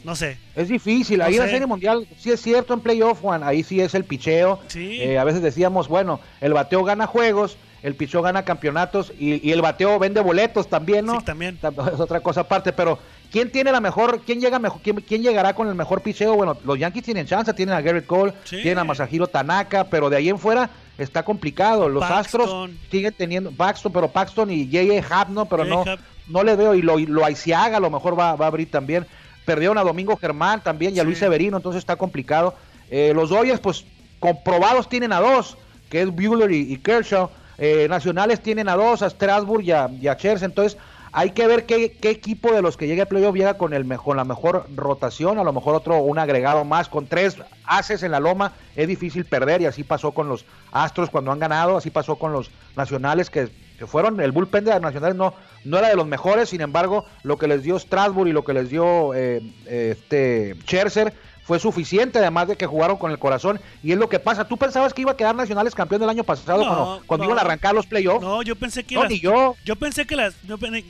No 0.04 0.16
sé. 0.16 0.38
Es 0.56 0.68
difícil. 0.68 1.22
ahí 1.22 1.36
en 1.36 1.40
la 1.42 1.48
Serie 1.48 1.68
Mundial 1.68 2.08
sí 2.18 2.32
es 2.32 2.42
cierto 2.42 2.74
en 2.74 2.80
playoff, 2.80 3.22
Juan. 3.22 3.44
Ahí 3.44 3.64
sí 3.64 3.80
es 3.80 3.94
el 3.94 4.04
picheo. 4.04 4.60
Sí. 4.68 5.00
Eh, 5.00 5.20
a 5.20 5.24
veces 5.24 5.42
decíamos, 5.42 5.88
bueno, 5.88 6.20
el 6.42 6.54
bateo 6.54 6.84
gana 6.84 7.06
juegos, 7.06 7.58
el 7.84 7.96
picheo 7.96 8.22
gana 8.22 8.44
campeonatos 8.44 9.12
y, 9.20 9.52
el 9.52 9.62
bateo 9.62 9.98
vende 10.00 10.22
boletos 10.22 10.68
también, 10.68 11.06
¿no? 11.06 11.20
Sí, 11.20 11.26
también. 11.26 11.58
Es 11.94 12.00
otra 12.00 12.20
cosa 12.20 12.42
aparte. 12.42 12.74
Pero, 12.74 13.00
¿quién 13.32 13.52
tiene 13.52 13.72
la 13.72 13.82
mejor, 13.82 14.22
quién 14.26 14.40
llega 14.40 14.60
mejor, 14.60 14.82
quién, 14.82 15.22
llegará 15.22 15.54
con 15.54 15.68
el 15.68 15.76
mejor 15.76 16.02
picheo? 16.02 16.36
Bueno, 16.36 16.58
los 16.64 16.78
Yankees 16.78 17.04
tienen 17.04 17.26
chance, 17.26 17.54
tienen 17.54 17.76
a 17.76 17.82
Garrett 17.82 18.06
Cole, 18.06 18.34
tienen 18.50 18.80
a 18.80 18.84
Masahiro 18.84 19.28
Tanaka, 19.28 19.86
pero 19.86 20.10
de 20.10 20.18
ahí 20.18 20.30
en 20.30 20.38
fuera 20.38 20.70
está 20.98 21.24
complicado. 21.24 21.90
Los 21.90 22.04
Astros 22.04 22.70
siguen 22.90 23.14
teniendo 23.18 23.52
Paxton, 23.52 23.92
pero 23.92 24.10
Paxton 24.10 24.52
y 24.52 24.66
J.A. 24.66 25.22
Happ, 25.22 25.30
¿no? 25.30 25.46
Pero 25.46 25.66
no, 25.66 25.84
no 26.28 26.44
le 26.44 26.56
veo 26.56 26.76
y 26.76 26.82
lo, 26.82 26.98
lo 27.00 27.26
a 27.26 27.80
lo 27.80 27.90
mejor 27.90 28.18
va, 28.18 28.36
va, 28.36 28.46
a 28.46 28.48
abrir 28.48 28.70
también. 28.70 29.06
Perdieron 29.46 29.78
a 29.78 29.84
Domingo 29.84 30.16
Germán 30.18 30.62
también 30.62 30.96
y 30.96 31.00
a 31.00 31.04
Luis 31.04 31.18
Severino, 31.18 31.58
entonces 31.58 31.80
está 31.80 31.96
complicado. 31.96 32.56
Eh, 32.90 33.14
los 33.16 33.30
Dodgers, 33.30 33.60
pues 33.60 33.86
comprobados 34.20 34.88
tienen 34.88 35.12
a 35.14 35.20
dos, 35.20 35.58
que 35.90 36.02
es 36.02 36.10
Bueller 36.10 36.52
y, 36.52 36.78
Kershaw. 36.78 37.30
Eh, 37.64 37.88
nacionales 37.88 38.42
tienen 38.42 38.68
a 38.70 38.76
dos, 38.76 39.04
a 39.04 39.10
Strasburg 39.12 39.62
y 39.62 39.72
a, 39.72 39.88
y 39.88 40.08
Entonces 40.08 40.80
hay 41.12 41.30
que 41.30 41.46
ver 41.46 41.68
qué, 41.68 41.96
equipo 42.02 42.52
de 42.52 42.64
los 42.64 42.76
que 42.76 42.88
llegue 42.88 43.04
a 43.04 43.06
playoff 43.06 43.36
llega 43.36 43.54
con, 43.54 43.74
el 43.76 43.88
la 43.88 44.24
mejor 44.26 44.66
rotación. 44.76 45.38
A 45.38 45.44
lo 45.44 45.54
mejor 45.54 45.76
otro, 45.76 46.00
un 46.00 46.18
agregado 46.18 46.66
más. 46.66 46.90
Con 46.90 47.06
tres 47.06 47.38
haces 47.66 48.02
en 48.02 48.14
la 48.14 48.20
loma 48.20 48.54
es 48.76 48.88
difícil 48.88 49.26
perder 49.26 49.62
y 49.62 49.68
así 49.68 49.84
pasó 49.84 50.12
con 50.12 50.28
los 50.28 50.44
Astros 50.72 51.12
cuando 51.12 51.32
han 51.32 51.38
ganado. 51.38 51.78
Así 51.78 51.92
pasó 51.92 52.16
con 52.16 52.34
los 52.34 52.50
nacionales 52.76 53.30
que 53.30 53.52
que 53.82 53.88
fueron, 53.88 54.20
el 54.20 54.32
bullpen 54.32 54.64
de 54.64 54.80
nacionales 54.80 55.18
no, 55.18 55.34
no 55.66 55.80
era 55.80 55.90
de 55.90 55.96
los 55.96 56.06
mejores, 56.06 56.50
sin 56.50 56.62
embargo, 56.62 57.04
lo 57.24 57.38
que 57.40 57.48
les 57.48 57.64
dio 57.64 57.80
Strasbourg 57.80 58.30
y 58.30 58.32
lo 58.32 58.44
que 58.44 58.54
les 58.54 58.70
dio 58.70 59.16
eh, 59.16 59.42
este 59.66 60.56
Scherzer 60.62 61.16
fue 61.44 61.60
suficiente, 61.60 62.20
además 62.20 62.48
de 62.48 62.56
que 62.56 62.66
jugaron 62.66 62.98
con 62.98 63.12
el 63.12 63.20
corazón, 63.20 63.60
y 63.84 63.92
es 63.92 63.98
lo 63.98 64.10
que 64.10 64.20
pasa. 64.20 64.46
¿Tú 64.46 64.58
pensabas 64.58 64.94
que 64.94 65.02
iba 65.02 65.12
a 65.12 65.18
quedar 65.18 65.36
Nacionales 65.36 65.76
campeón 65.76 66.02
del 66.02 66.10
año 66.10 66.24
pasado 66.24 67.02
cuando, 67.08 67.26
iban 67.26 67.38
a 67.38 67.42
arrancar 67.42 67.74
los 67.74 67.86
playoffs? 67.88 68.22
No, 68.22 68.42
yo 68.42 68.56
pensé 68.56 68.84
que 68.84 68.96
no, 68.96 69.10
yo. 69.10 69.56
yo 69.66 69.76
pensé 69.76 70.06
que 70.06 70.16
las, 70.16 70.36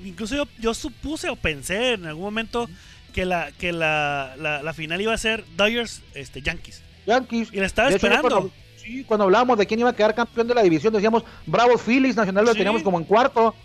incluso 0.04 0.48
yo, 0.60 0.74
supuse 0.74 1.30
o 1.30 1.36
pensé 1.36 1.94
en 1.94 2.06
algún 2.06 2.24
momento 2.24 2.70
que 3.14 3.26
la 3.26 3.52
que 3.52 3.74
la, 3.74 4.36
la, 4.38 4.64
la 4.64 4.74
final 4.74 5.02
iba 5.02 5.14
a 5.14 5.18
ser 5.18 5.44
Dodgers 5.58 6.02
este, 6.14 6.42
Yankees. 6.42 6.82
Yankees. 7.06 7.50
Y 7.52 7.58
la 7.58 7.66
estaba 7.66 7.90
De 7.90 7.96
hecho, 7.96 8.08
esperando. 8.08 8.30
Cuando, 8.30 8.52
sí, 8.78 9.04
cuando 9.04 9.24
hablábamos 9.26 9.58
de 9.58 9.68
quién 9.68 9.80
iba 9.80 9.90
a 9.90 9.96
quedar 9.96 10.16
campeón 10.16 10.48
de 10.48 10.56
la 10.56 10.64
división, 10.64 10.94
decíamos 10.94 11.24
Bravos 11.46 11.82
Phillies, 11.82 12.16
Nacional 12.16 12.46
lo 12.46 12.52
Sí. 12.52 12.58
teníamos 12.60 12.84
como 12.84 12.98
en 12.98 13.06
cuarto. 13.06 13.56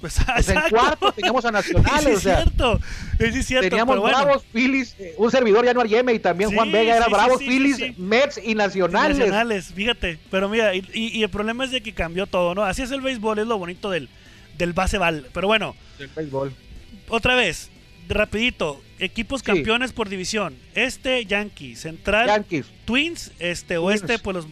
Pues, 0.00 0.16
Pues 0.24 0.48
en 0.48 0.60
cuarto 0.70 1.12
teníamos 1.16 1.44
a 1.44 1.50
Nacionales, 1.50 2.02
Sí, 2.04 2.10
o 2.10 2.16
es 2.16 2.22
sea, 2.22 2.42
cierto. 2.42 2.80
Sí, 3.18 3.24
es 3.24 3.46
cierto. 3.46 3.68
teníamos 3.68 3.98
bueno. 3.98 4.16
Bravos 4.16 4.44
Phillies, 4.52 4.94
eh, 4.98 5.14
un 5.18 5.30
servidor 5.30 5.64
Januar 5.66 5.88
Yeme 5.88 6.12
y 6.14 6.18
también 6.18 6.50
Sí, 6.50 6.56
Juan 6.56 6.70
Vega 6.70 6.96
era 6.96 7.08
Bravos 7.08 7.38
Phillies. 7.38 7.98
Mets 7.98 8.40
y 8.42 8.54
Nacionales. 8.54 9.18
Nacionales, 9.18 9.66
fíjate. 9.74 10.18
Pero 10.30 10.48
mira, 10.48 10.72
y, 10.74 11.22
el 11.22 11.28
problema 11.30 11.64
es 11.64 11.70
de 11.72 11.80
que 11.82 11.92
cambió 11.94 12.26
todo, 12.26 12.54
¿no? 12.54 12.64
Así 12.64 12.82
es 12.82 12.90
el 12.92 13.00
béisbol, 13.00 13.40
es 13.40 13.46
lo 13.46 13.58
bonito 13.58 13.90
del, 13.90 14.08
del 14.56 14.72
baseball. 14.72 15.26
Pero 15.32 15.46
bueno, 15.48 15.74
Del 15.98 16.08
béisbol. 16.14 16.52
otra 17.08 17.34
vez, 17.34 17.70
rapidito. 18.08 18.80
Equipos 19.00 19.42
campeones 19.44 19.92
por 19.92 20.08
división. 20.08 20.56
Este, 20.74 21.24
Yankee. 21.24 21.76
Central, 21.76 22.26
Yankees. 22.26 22.66
Twins. 22.84 23.32
Este, 23.38 23.76
Twins. 23.76 24.02
oeste, 24.02 24.18
pues 24.18 24.36
los 24.36 24.46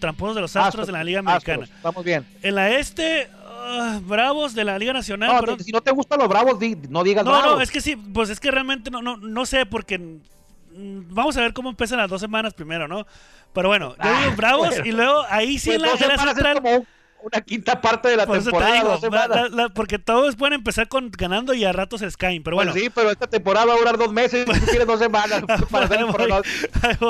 tramposos 0.00 0.34
de 0.34 0.40
los 0.40 0.56
Astros 0.56 0.86
de 0.88 0.92
la 0.92 1.04
Liga 1.04 1.20
Americana. 1.20 1.62
Astros, 1.62 1.76
Estamos 1.76 2.04
bien. 2.04 2.26
En 2.42 2.54
la 2.56 2.70
este, 2.76 3.28
ah, 3.62 4.00
Bravos 4.02 4.54
de 4.54 4.64
la 4.64 4.78
Liga 4.78 4.92
Nacional. 4.92 5.32
No, 5.32 5.40
perdón. 5.40 5.60
si 5.60 5.72
no 5.72 5.80
te 5.80 5.90
gustan 5.90 6.18
los 6.18 6.28
Bravos, 6.28 6.58
di- 6.58 6.76
no 6.88 7.02
digas 7.04 7.24
No, 7.24 7.30
Bravos. 7.32 7.56
no, 7.56 7.60
es 7.62 7.70
que 7.70 7.80
sí, 7.80 7.96
pues 7.96 8.28
es 8.30 8.40
que 8.40 8.50
realmente 8.50 8.90
no, 8.90 9.00
no, 9.02 9.16
no 9.16 9.46
sé, 9.46 9.66
porque 9.66 9.98
mm, 9.98 10.18
vamos 11.10 11.36
a 11.36 11.40
ver 11.40 11.52
cómo 11.52 11.70
empiezan 11.70 11.98
las 11.98 12.10
dos 12.10 12.20
semanas 12.20 12.54
primero, 12.54 12.88
¿no? 12.88 13.06
Pero 13.52 13.68
bueno, 13.68 13.90
yo 13.90 13.96
Ah, 13.98 14.20
digo 14.24 14.36
Bravos 14.36 14.68
bueno. 14.68 14.86
y 14.86 14.92
luego 14.92 15.22
ahí 15.28 15.58
sí 15.58 15.70
Pues 15.70 15.76
en 15.76 15.82
la, 15.82 15.92
en 15.92 16.16
la 16.26 16.32
central. 16.34 16.54
como 16.62 16.76
un- 16.76 16.86
una 17.24 17.40
quinta 17.40 17.80
parte 17.80 18.08
de 18.08 18.16
la 18.16 18.26
Por 18.26 18.36
eso 18.36 18.46
te 18.46 18.50
temporada. 18.50 18.74
digo, 18.74 18.88
dos 18.88 19.00
semanas. 19.00 19.28
la- 19.28 19.48
la- 19.48 19.68
porque 19.68 20.00
todos 20.00 20.34
pueden 20.34 20.54
empezar 20.54 20.88
con 20.88 21.08
ganando 21.10 21.54
y 21.54 21.64
a 21.64 21.70
ratos 21.70 22.00
se 22.00 22.10
caen, 22.12 22.42
pero 22.42 22.56
bueno. 22.56 22.72
Pues 22.72 22.82
sí, 22.82 22.90
pero 22.92 23.10
esta 23.12 23.28
temporada 23.28 23.66
va 23.66 23.74
a 23.74 23.76
durar 23.76 23.96
dos 23.96 24.12
meses 24.12 24.44
y 24.48 24.50
tú 24.58 24.66
tienes 24.66 24.88
dos 24.88 24.98
semanas 24.98 25.40
para 25.70 25.84
hacer 25.84 26.00
el. 26.00 26.06
Bravos, 26.06 26.44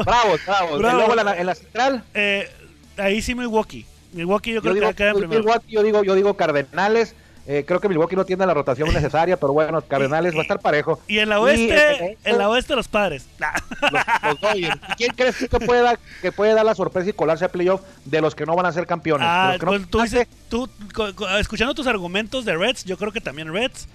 bravos. 0.04 0.44
Bravo. 0.44 0.76
Y 0.76 0.80
luego 0.82 1.18
en 1.18 1.24
la, 1.24 1.36
en 1.38 1.46
la 1.46 1.54
central, 1.54 2.04
Eh, 2.12 2.50
ahí 2.98 3.22
sí 3.22 3.34
Milwaukee. 3.34 3.86
Milwaukee 4.12 4.50
yo 4.50 4.56
yo 4.56 4.62
creo 4.62 4.74
digo, 4.74 4.88
que 4.88 4.94
queda 4.94 5.10
en 5.10 5.20
yo. 5.20 5.28
Milwaukee, 5.28 5.72
yo 5.72 5.82
digo, 5.82 6.02
yo 6.04 6.14
digo 6.14 6.34
Cardenales. 6.36 7.14
Eh, 7.44 7.64
creo 7.66 7.80
que 7.80 7.88
Milwaukee 7.88 8.14
no 8.14 8.24
tiene 8.24 8.46
la 8.46 8.54
rotación 8.54 8.88
necesaria, 8.94 9.36
pero 9.36 9.52
bueno, 9.52 9.82
Cardenales 9.82 10.32
Y- 10.32 10.36
va 10.36 10.42
a 10.42 10.44
estar 10.44 10.60
parejo. 10.60 11.00
Y 11.08 11.18
en 11.18 11.28
la 11.28 11.36
Y 11.36 11.38
oeste, 11.40 12.18
en 12.22 12.38
la 12.38 12.48
oeste 12.48 12.76
los 12.76 12.86
padres. 12.86 13.26
Nah. 13.40 13.50
los, 13.90 14.02
los 14.22 14.40
Dodgers. 14.40 14.76
¿Y 14.90 14.94
¿Quién 14.94 15.12
crees 15.16 15.36
que 15.36 15.48
puede, 15.58 15.82
dar, 15.82 15.98
que 16.20 16.30
puede 16.30 16.54
dar 16.54 16.64
la 16.64 16.76
sorpresa 16.76 17.10
y 17.10 17.12
colarse 17.12 17.44
a 17.44 17.48
playoff 17.50 17.80
de 18.04 18.20
los 18.20 18.36
que 18.36 18.46
no 18.46 18.54
van 18.54 18.66
a 18.66 18.72
ser 18.72 18.86
campeones? 18.86 19.26
Ah, 19.28 19.56
no- 19.60 19.66
pues 19.66 19.88
tú 19.90 20.00
dices, 20.02 20.28
tú, 20.48 20.68
co- 20.94 21.12
co- 21.16 21.28
escuchando 21.36 21.74
tus 21.74 21.88
argumentos 21.88 22.44
de 22.44 22.56
Reds, 22.56 22.84
yo 22.84 22.96
creo 22.96 23.10
que 23.10 23.20
también 23.20 23.52
Reds. 23.52 23.88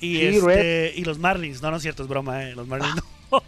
Y, 0.00 0.16
Sí, 0.16 0.26
este, 0.38 0.92
y 0.96 1.04
los 1.04 1.18
Marlins. 1.18 1.60
No, 1.62 1.70
no 1.70 1.76
es 1.76 1.82
cierto, 1.82 2.02
es 2.02 2.08
broma, 2.08 2.42
eh. 2.44 2.54
Los 2.54 2.66
Marlins 2.66 2.94
no. 3.30 3.42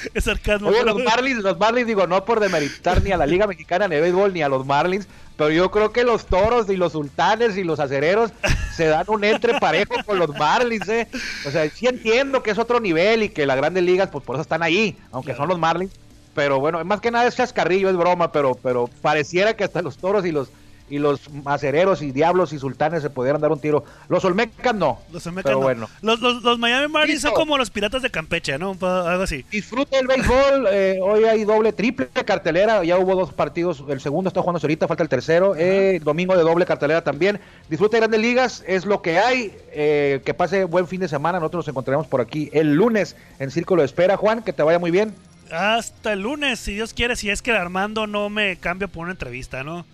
es 0.14 0.24
sarcasmo. 0.24 0.68
Oye, 0.68 0.84
los 0.84 1.02
Marlins, 1.02 1.42
los 1.42 1.58
Marlins, 1.58 1.86
digo, 1.86 2.06
no 2.06 2.24
por 2.24 2.40
demeritar 2.40 3.02
ni 3.02 3.12
a 3.12 3.16
la 3.16 3.26
Liga 3.26 3.46
Mexicana 3.46 3.88
de 3.88 4.00
Béisbol 4.00 4.32
ni 4.32 4.42
a 4.42 4.48
los 4.48 4.66
Marlins, 4.66 5.06
pero 5.36 5.50
yo 5.50 5.70
creo 5.70 5.92
que 5.92 6.04
los 6.04 6.26
toros 6.26 6.68
y 6.68 6.76
los 6.76 6.92
sultanes 6.92 7.56
y 7.56 7.64
los 7.64 7.80
acereros 7.80 8.32
se 8.76 8.86
dan 8.86 9.04
un 9.08 9.24
entre 9.24 9.58
parejo 9.58 9.94
con 10.04 10.18
los 10.18 10.30
Marlins, 10.36 10.88
¿eh? 10.88 11.08
O 11.46 11.50
sea, 11.50 11.68
sí 11.70 11.86
entiendo 11.86 12.42
que 12.42 12.50
es 12.50 12.58
otro 12.58 12.80
nivel 12.80 13.22
y 13.22 13.28
que 13.30 13.46
las 13.46 13.56
grandes 13.56 13.82
ligas, 13.84 14.08
pues 14.10 14.24
por 14.24 14.36
eso 14.36 14.42
están 14.42 14.62
ahí, 14.62 14.96
aunque 15.12 15.34
son 15.34 15.48
los 15.48 15.58
Marlins. 15.58 15.92
Pero 16.34 16.60
bueno, 16.60 16.84
más 16.84 17.00
que 17.00 17.10
nada 17.10 17.26
es 17.26 17.36
chascarrillo, 17.36 17.90
es 17.90 17.96
broma, 17.96 18.30
pero, 18.30 18.54
pero 18.54 18.88
pareciera 19.02 19.56
que 19.56 19.64
hasta 19.64 19.82
los 19.82 19.98
toros 19.98 20.24
y 20.24 20.32
los 20.32 20.48
y 20.90 20.98
los 20.98 21.20
acereros 21.46 22.02
y 22.02 22.12
diablos 22.12 22.52
y 22.52 22.58
sultanes 22.58 23.02
se 23.02 23.08
pudieran 23.10 23.40
dar 23.40 23.50
un 23.52 23.60
tiro. 23.60 23.84
Los 24.08 24.24
Olmecas 24.24 24.74
no. 24.74 24.98
Los 25.12 25.26
Olmecas 25.26 25.44
pero 25.50 25.58
no. 25.60 25.62
bueno. 25.64 25.88
Los, 26.02 26.20
los- 26.20 26.42
los 26.42 26.58
Miami 26.58 26.88
Marlins 26.88 27.22
son 27.22 27.32
como 27.32 27.56
los 27.56 27.70
piratas 27.70 28.02
de 28.02 28.10
Campeche, 28.10 28.58
¿no? 28.58 28.70
Algo 28.80 29.22
así. 29.22 29.44
Disfrute 29.50 29.98
el 29.98 30.06
béisbol. 30.06 30.66
eh, 30.70 30.98
hoy 31.02 31.24
hay 31.24 31.44
doble, 31.44 31.72
triple 31.72 32.08
cartelera. 32.26 32.84
Ya 32.84 32.98
hubo 32.98 33.14
dos 33.14 33.32
partidos. 33.32 33.82
El 33.88 34.00
segundo 34.00 34.28
está 34.28 34.40
jugando 34.42 34.58
ahorita, 34.62 34.86
falta 34.88 35.02
el 35.02 35.08
tercero. 35.08 35.54
Eh, 35.56 36.00
domingo 36.02 36.36
de 36.36 36.42
doble 36.42 36.66
cartelera 36.66 37.02
también. 37.02 37.40
Disfrute 37.68 37.96
de 37.96 38.00
grandes 38.00 38.20
ligas, 38.20 38.64
es 38.66 38.84
lo 38.84 39.00
que 39.00 39.18
hay. 39.18 39.56
eh, 39.72 40.20
que 40.24 40.34
pase 40.34 40.64
buen 40.64 40.86
fin 40.88 41.00
de 41.00 41.08
semana. 41.08 41.38
Nosotros 41.38 41.60
nos 41.66 41.68
encontraremos 41.68 42.06
por 42.08 42.20
aquí 42.20 42.50
el 42.52 42.74
lunes 42.74 43.16
en 43.38 43.50
Círculo 43.50 43.82
de 43.82 43.86
Espera. 43.86 44.16
Juan, 44.16 44.42
que 44.42 44.52
te 44.52 44.62
vaya 44.62 44.78
muy 44.80 44.90
bien. 44.90 45.14
Hasta 45.52 46.12
el 46.12 46.20
lunes, 46.22 46.60
si 46.60 46.74
Dios 46.74 46.94
quiere, 46.94 47.16
si 47.16 47.30
es 47.30 47.42
que 47.42 47.52
Armando 47.52 48.06
no 48.06 48.28
me 48.30 48.56
cambia 48.56 48.88
por 48.88 49.02
una 49.02 49.12
entrevista, 49.12 49.62
¿no? 49.64 49.84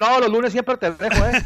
No, 0.00 0.20
los 0.20 0.30
lunes 0.30 0.52
siempre 0.52 0.76
te 0.76 0.90
dejo, 0.90 1.24
¿eh? 1.24 1.42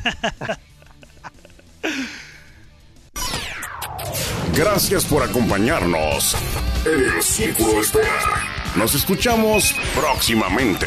Gracias 4.54 5.04
por 5.04 5.22
acompañarnos 5.22 6.36
en 6.84 7.16
el 7.16 7.22
Círculo 7.22 7.74
de 7.74 7.80
Espera. 7.80 8.08
Nos 8.76 8.94
escuchamos 8.94 9.74
próximamente. 9.94 10.86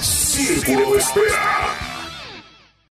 Círculo 0.00 0.92
de 0.92 0.98
Espera. 0.98 1.89